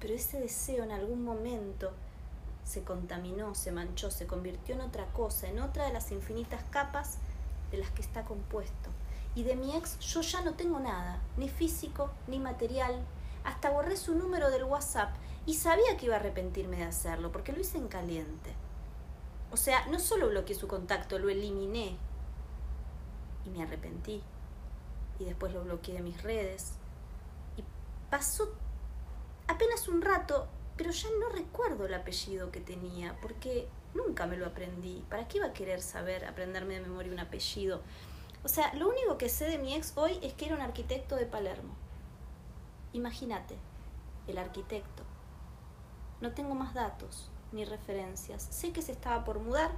Pero 0.00 0.14
ese 0.14 0.40
deseo 0.40 0.82
en 0.82 0.92
algún 0.92 1.22
momento 1.22 1.92
se 2.68 2.82
contaminó, 2.82 3.54
se 3.54 3.72
manchó, 3.72 4.10
se 4.10 4.26
convirtió 4.26 4.74
en 4.74 4.82
otra 4.82 5.06
cosa, 5.12 5.48
en 5.48 5.58
otra 5.58 5.86
de 5.86 5.92
las 5.94 6.12
infinitas 6.12 6.62
capas 6.70 7.16
de 7.70 7.78
las 7.78 7.90
que 7.90 8.02
está 8.02 8.26
compuesto. 8.26 8.90
Y 9.34 9.44
de 9.44 9.56
mi 9.56 9.74
ex 9.74 9.98
yo 10.00 10.20
ya 10.20 10.42
no 10.42 10.52
tengo 10.52 10.78
nada, 10.78 11.22
ni 11.38 11.48
físico, 11.48 12.10
ni 12.26 12.38
material. 12.38 13.00
Hasta 13.44 13.70
borré 13.70 13.96
su 13.96 14.14
número 14.14 14.50
del 14.50 14.64
WhatsApp 14.64 15.14
y 15.46 15.54
sabía 15.54 15.96
que 15.96 16.06
iba 16.06 16.16
a 16.16 16.18
arrepentirme 16.18 16.76
de 16.76 16.84
hacerlo, 16.84 17.32
porque 17.32 17.52
lo 17.52 17.60
hice 17.60 17.78
en 17.78 17.88
caliente. 17.88 18.52
O 19.50 19.56
sea, 19.56 19.86
no 19.86 19.98
solo 19.98 20.28
bloqueé 20.28 20.54
su 20.54 20.68
contacto, 20.68 21.18
lo 21.18 21.30
eliminé. 21.30 21.96
Y 23.46 23.50
me 23.50 23.62
arrepentí. 23.62 24.22
Y 25.18 25.24
después 25.24 25.54
lo 25.54 25.64
bloqueé 25.64 25.94
de 25.94 26.02
mis 26.02 26.22
redes. 26.22 26.72
Y 27.56 27.64
pasó 28.10 28.52
apenas 29.46 29.88
un 29.88 30.02
rato 30.02 30.48
pero 30.78 30.92
ya 30.92 31.08
no 31.20 31.28
recuerdo 31.28 31.84
el 31.86 31.94
apellido 31.94 32.52
que 32.52 32.60
tenía, 32.60 33.18
porque 33.20 33.68
nunca 33.94 34.26
me 34.26 34.36
lo 34.36 34.46
aprendí. 34.46 35.04
¿Para 35.10 35.26
qué 35.26 35.38
iba 35.38 35.48
a 35.48 35.52
querer 35.52 35.82
saber, 35.82 36.24
aprenderme 36.24 36.74
de 36.74 36.80
memoria 36.80 37.12
un 37.12 37.18
apellido? 37.18 37.82
O 38.44 38.48
sea, 38.48 38.72
lo 38.74 38.88
único 38.88 39.18
que 39.18 39.28
sé 39.28 39.46
de 39.46 39.58
mi 39.58 39.74
ex 39.74 39.92
hoy 39.96 40.18
es 40.22 40.32
que 40.34 40.46
era 40.46 40.54
un 40.54 40.62
arquitecto 40.62 41.16
de 41.16 41.26
Palermo. 41.26 41.74
Imagínate, 42.92 43.56
el 44.28 44.38
arquitecto. 44.38 45.02
No 46.20 46.32
tengo 46.32 46.54
más 46.54 46.74
datos 46.74 47.30
ni 47.50 47.64
referencias. 47.64 48.42
Sé 48.42 48.72
que 48.72 48.82
se 48.82 48.92
estaba 48.92 49.24
por 49.24 49.40
mudar, 49.40 49.72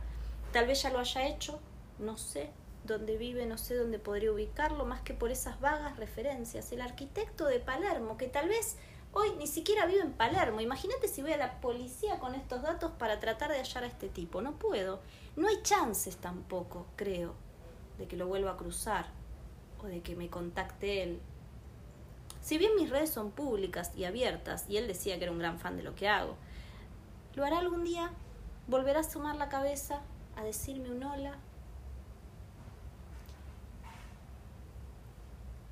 tal 0.52 0.66
vez 0.66 0.82
ya 0.82 0.90
lo 0.90 0.98
haya 0.98 1.26
hecho, 1.26 1.60
no 1.98 2.18
sé 2.18 2.50
dónde 2.84 3.16
vive, 3.16 3.46
no 3.46 3.56
sé 3.56 3.74
dónde 3.74 3.98
podría 3.98 4.32
ubicarlo, 4.32 4.84
más 4.84 5.00
que 5.00 5.14
por 5.14 5.30
esas 5.30 5.60
vagas 5.60 5.96
referencias. 5.96 6.72
El 6.72 6.82
arquitecto 6.82 7.46
de 7.46 7.60
Palermo, 7.60 8.18
que 8.18 8.28
tal 8.28 8.48
vez 8.48 8.76
Hoy 9.12 9.32
ni 9.38 9.48
siquiera 9.48 9.86
vivo 9.86 10.02
en 10.02 10.12
Palermo. 10.12 10.60
Imagínate 10.60 11.08
si 11.08 11.20
voy 11.20 11.32
a 11.32 11.36
la 11.36 11.60
policía 11.60 12.20
con 12.20 12.36
estos 12.36 12.62
datos 12.62 12.92
para 12.92 13.18
tratar 13.18 13.50
de 13.50 13.58
hallar 13.58 13.82
a 13.82 13.88
este 13.88 14.08
tipo. 14.08 14.40
No 14.40 14.52
puedo. 14.52 15.00
No 15.34 15.48
hay 15.48 15.62
chances 15.62 16.16
tampoco, 16.16 16.86
creo, 16.94 17.34
de 17.98 18.06
que 18.06 18.16
lo 18.16 18.28
vuelva 18.28 18.52
a 18.52 18.56
cruzar 18.56 19.06
o 19.82 19.86
de 19.86 20.00
que 20.00 20.14
me 20.14 20.30
contacte 20.30 21.02
él. 21.02 21.20
Si 22.40 22.56
bien 22.56 22.76
mis 22.76 22.88
redes 22.88 23.10
son 23.10 23.32
públicas 23.32 23.90
y 23.96 24.04
abiertas, 24.04 24.64
y 24.68 24.76
él 24.76 24.86
decía 24.86 25.18
que 25.18 25.24
era 25.24 25.32
un 25.32 25.38
gran 25.38 25.58
fan 25.58 25.76
de 25.76 25.82
lo 25.82 25.94
que 25.94 26.08
hago, 26.08 26.36
¿lo 27.34 27.44
hará 27.44 27.58
algún 27.58 27.84
día? 27.84 28.12
¿Volverá 28.68 29.00
a 29.00 29.02
asomar 29.02 29.36
la 29.36 29.48
cabeza 29.48 30.02
a 30.36 30.44
decirme 30.44 30.90
un 30.90 31.02
hola? 31.02 31.36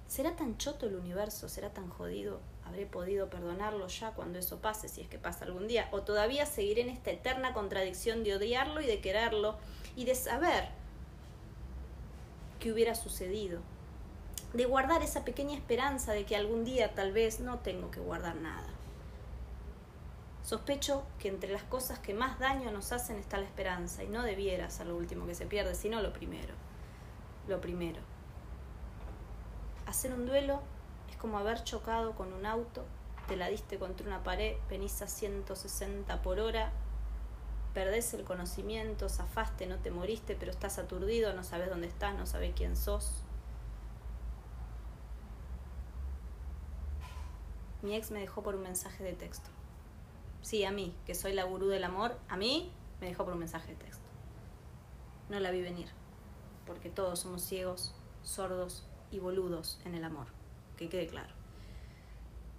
¿Será 0.09 0.34
tan 0.34 0.59
choto 0.59 0.86
el 0.86 0.97
universo? 0.97 1.49
¿Será 1.49 1.70
tan 1.70 1.89
jodido? 1.89 2.41
¿Habré 2.69 2.85
podido 2.85 3.31
perdonarlo 3.31 3.87
ya 3.87 4.11
cuando 4.11 4.39
eso 4.39 4.61
pase, 4.61 4.89
si 4.89 5.01
es 5.01 5.09
que 5.09 5.19
pasa 5.19 5.47
algún 5.47 5.69
día? 5.69 5.89
¿O 5.91 6.03
todavía 6.03 6.45
seguiré 6.45 6.83
en 6.83 6.91
esta 6.91 7.11
eterna 7.11 7.55
contradicción 7.55 8.25
de 8.25 8.37
odiarlo 8.37 8.83
y 8.83 8.87
de 8.87 9.01
quererlo 9.01 9.57
y 9.97 10.05
de 10.05 10.14
saber 10.14 10.69
que 12.61 12.71
hubiera 12.71 12.95
sucedido? 12.95 13.61
De 14.53 14.66
guardar 14.66 15.03
esa 15.03 15.25
pequeña 15.25 15.57
esperanza 15.57 16.12
de 16.12 16.27
que 16.27 16.37
algún 16.37 16.66
día 16.66 16.95
tal 16.95 17.12
vez 17.12 17.41
no 17.41 17.59
tengo 17.61 17.91
que 17.91 18.01
guardar 18.01 18.37
nada. 18.37 18.69
Sospecho 20.43 21.05
que 21.19 21.29
entre 21.29 21.51
las 21.51 21.62
cosas 21.62 21.99
que 21.99 22.12
más 22.12 22.39
daño 22.39 22.71
nos 22.71 22.93
hacen 22.93 23.16
está 23.16 23.39
la 23.39 23.47
esperanza 23.47 24.05
y 24.05 24.09
no 24.09 24.23
debiera 24.23 24.69
ser 24.69 24.89
lo 24.89 24.97
último 24.97 25.27
que 25.27 25.35
se 25.35 25.47
pierde, 25.47 25.75
sino 25.75 26.03
lo 26.03 26.12
primero. 26.12 26.53
Lo 27.49 27.62
primero. 27.62 28.01
Hacer 29.87 30.12
un 30.12 30.27
duelo 30.27 30.61
como 31.19 31.39
haber 31.39 31.62
chocado 31.64 32.14
con 32.14 32.33
un 32.33 32.47
auto, 32.47 32.85
te 33.27 33.37
la 33.37 33.49
diste 33.49 33.79
contra 33.79 34.07
una 34.07 34.23
pared, 34.23 34.57
venís 34.71 35.03
a 35.03 35.07
160 35.07 36.23
por 36.23 36.41
hora, 36.41 36.73
perdés 37.75 38.14
el 38.14 38.25
conocimiento, 38.25 39.09
zafaste, 39.09 39.66
no 39.66 39.77
te 39.77 39.91
moriste, 39.91 40.35
pero 40.35 40.51
estás 40.51 40.79
aturdido, 40.79 41.35
no 41.35 41.45
sabes 41.45 41.69
dónde 41.69 41.87
estás, 41.87 42.16
no 42.16 42.27
sabes 42.27 42.53
quién 42.57 42.77
sos. 42.77 43.23
Mi 47.83 47.95
ex 47.95 48.11
me 48.11 48.21
dejó 48.21 48.43
por 48.43 48.57
un 48.57 48.62
mensaje 48.62 49.05
de 49.05 49.12
texto. 49.12 49.51
Sí, 50.43 50.64
a 50.64 50.73
mí, 50.73 50.97
que 51.07 51.14
soy 51.14 51.33
la 51.33 51.45
gurú 51.45 51.69
del 51.69 51.85
amor, 51.85 52.19
a 52.29 52.37
mí 52.37 52.73
me 53.01 53.09
dejó 53.09 53.25
por 53.25 53.35
un 53.35 53.41
mensaje 53.41 53.69
de 53.73 53.77
texto. 53.77 54.05
No 55.29 55.39
la 55.39 55.51
vi 55.51 55.61
venir, 55.61 55.89
porque 56.66 56.91
todos 56.91 57.21
somos 57.21 57.43
ciegos, 57.43 57.95
sordos 58.23 58.87
y 59.11 59.19
boludos 59.19 59.81
en 59.85 59.95
el 59.95 60.05
amor, 60.05 60.27
que 60.79 60.89
quede 60.89 61.09
claro. 61.09 61.29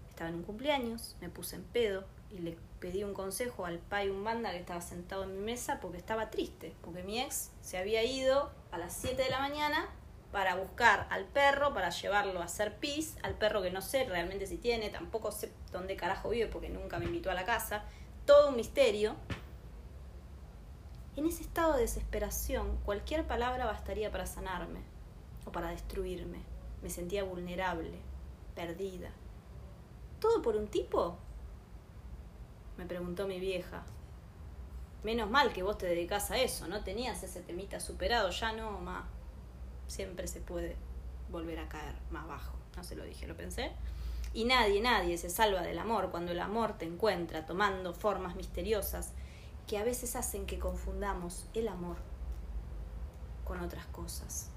Estaba 0.10 0.30
en 0.30 0.36
un 0.36 0.44
cumpleaños, 0.44 1.16
me 1.22 1.30
puse 1.30 1.56
en 1.56 1.64
pedo 1.64 2.06
y 2.30 2.40
le 2.40 2.58
pedí 2.80 3.04
un 3.04 3.14
consejo 3.14 3.66
al 3.66 3.80
pai 3.80 4.10
un 4.10 4.24
banda 4.24 4.52
que 4.52 4.58
estaba 4.58 4.82
sentado 4.82 5.24
en 5.24 5.36
mi 5.38 5.44
mesa 5.44 5.80
porque 5.80 5.98
estaba 5.98 6.30
triste, 6.30 6.76
porque 6.82 7.04
mi 7.04 7.20
ex 7.20 7.52
se 7.62 7.78
había 7.78 8.04
ido 8.04 8.52
a 8.72 8.78
las 8.78 8.94
7 8.94 9.24
de 9.24 9.30
la 9.30 9.40
mañana 9.40 9.90
para 10.32 10.56
buscar 10.56 11.08
al 11.10 11.26
perro, 11.26 11.74
para 11.74 11.90
llevarlo 11.90 12.42
a 12.42 12.46
hacer 12.46 12.78
pis, 12.78 13.16
al 13.24 13.34
perro 13.34 13.62
que 13.62 13.72
no 13.72 13.82
sé 13.82 14.04
realmente 14.04 14.46
si 14.46 14.58
tiene, 14.58 14.90
tampoco 14.90 15.32
sé 15.32 15.52
dónde 15.72 15.96
carajo 15.96 16.30
vive 16.30 16.48
porque 16.48 16.70
nunca 16.70 17.00
me 17.00 17.06
invitó 17.06 17.32
a 17.32 17.34
la 17.34 17.46
casa, 17.46 17.84
todo 18.26 18.50
un 18.50 18.56
misterio. 18.56 19.16
En 21.16 21.26
ese 21.26 21.42
estado 21.42 21.74
de 21.74 21.82
desesperación, 21.82 22.78
cualquier 22.86 23.26
palabra 23.26 23.66
bastaría 23.66 24.12
para 24.12 24.28
sanarme 24.28 24.82
o 25.46 25.52
para 25.52 25.70
destruirme. 25.72 26.40
Me 26.84 26.90
sentía 26.90 27.24
vulnerable, 27.24 28.00
perdida. 28.60 29.10
¿Todo 30.20 30.42
por 30.42 30.58
un 30.58 30.68
tipo? 30.68 31.18
Me 32.78 32.86
preguntó 32.86 33.26
mi 33.26 33.40
vieja. 33.40 33.84
Menos 35.02 35.30
mal 35.30 35.54
que 35.54 35.64
vos 35.64 35.78
te 35.78 35.86
dedicás 35.86 36.30
a 36.32 36.38
eso, 36.38 36.68
¿no? 36.68 36.84
Tenías 36.84 37.24
ese 37.24 37.42
temita 37.42 37.80
superado, 37.80 38.30
ya 38.32 38.52
no, 38.52 38.80
ma. 38.82 39.08
Siempre 39.88 40.28
se 40.28 40.42
puede 40.42 40.76
volver 41.32 41.60
a 41.60 41.70
caer 41.70 41.96
más 42.12 42.28
bajo. 42.28 42.54
No 42.76 42.84
se 42.84 42.98
lo 42.98 43.06
dije, 43.06 43.28
lo 43.28 43.38
pensé. 43.38 43.72
Y 44.34 44.44
nadie, 44.44 44.82
nadie 44.82 45.18
se 45.18 45.30
salva 45.30 45.62
del 45.62 45.80
amor 45.80 46.12
cuando 46.12 46.34
el 46.34 46.40
amor 46.42 46.78
te 46.78 46.84
encuentra 46.84 47.46
tomando 47.46 47.94
formas 47.94 48.36
misteriosas 48.36 49.14
que 49.68 49.78
a 49.78 49.86
veces 49.86 50.18
hacen 50.18 50.46
que 50.46 50.60
confundamos 50.60 51.48
el 51.54 51.70
amor 51.70 51.96
con 53.46 53.62
otras 53.62 53.86
cosas. 53.88 54.50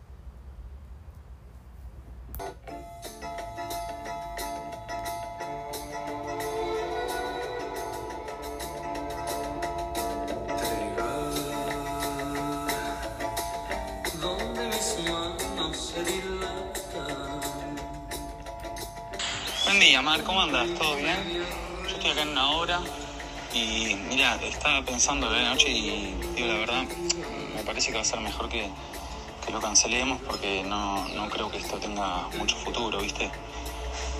Día, 19.83 20.01
Mar, 20.01 20.23
¿cómo 20.23 20.41
andas? 20.41 20.69
¿Todo 20.79 20.95
bien? 20.95 21.45
Yo 21.83 21.97
estoy 21.97 22.13
acá 22.13 22.23
en 22.23 22.29
una 22.29 22.53
hora 22.53 22.81
y 23.53 23.97
mira, 24.09 24.37
estaba 24.37 24.81
pensando 24.85 25.29
la 25.29 25.43
noche 25.43 25.71
y 25.71 26.15
digo 26.37 26.47
la 26.47 26.59
verdad, 26.59 26.85
me 27.53 27.65
parece 27.65 27.89
que 27.91 27.97
va 27.97 28.03
a 28.03 28.05
ser 28.05 28.21
mejor 28.21 28.49
que, 28.49 28.71
que 29.45 29.53
lo 29.53 29.61
cancelemos 29.61 30.21
porque 30.21 30.63
no, 30.63 31.09
no 31.09 31.29
creo 31.29 31.51
que 31.51 31.57
esto 31.57 31.79
tenga 31.79 32.29
mucho 32.39 32.55
futuro, 32.59 33.01
¿viste? 33.01 33.29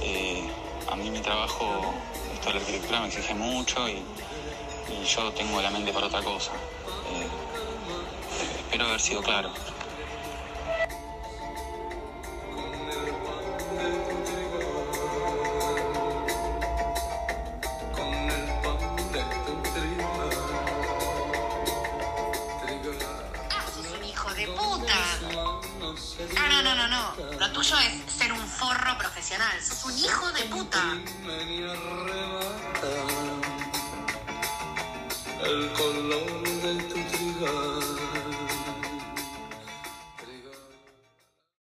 Eh, 0.03 0.43
a 0.91 0.97
mí 0.97 1.09
mi 1.11 1.21
trabajo, 1.21 1.95
esto 2.35 2.49
de 2.49 2.55
la 2.55 2.61
arquitectura 2.61 3.01
me 3.01 3.07
exige 3.07 3.35
mucho 3.35 3.89
y, 3.89 4.03
yo 5.07 5.33
tengo 5.33 5.63
la 5.63 5.71
mente 5.71 5.93
para 5.93 6.07
otra 6.07 6.23
cosa. 6.23 6.51
Eh, 6.53 7.27
espero 8.65 8.87
haber 8.87 9.01
sido 9.01 9.23
claro. 9.23 9.51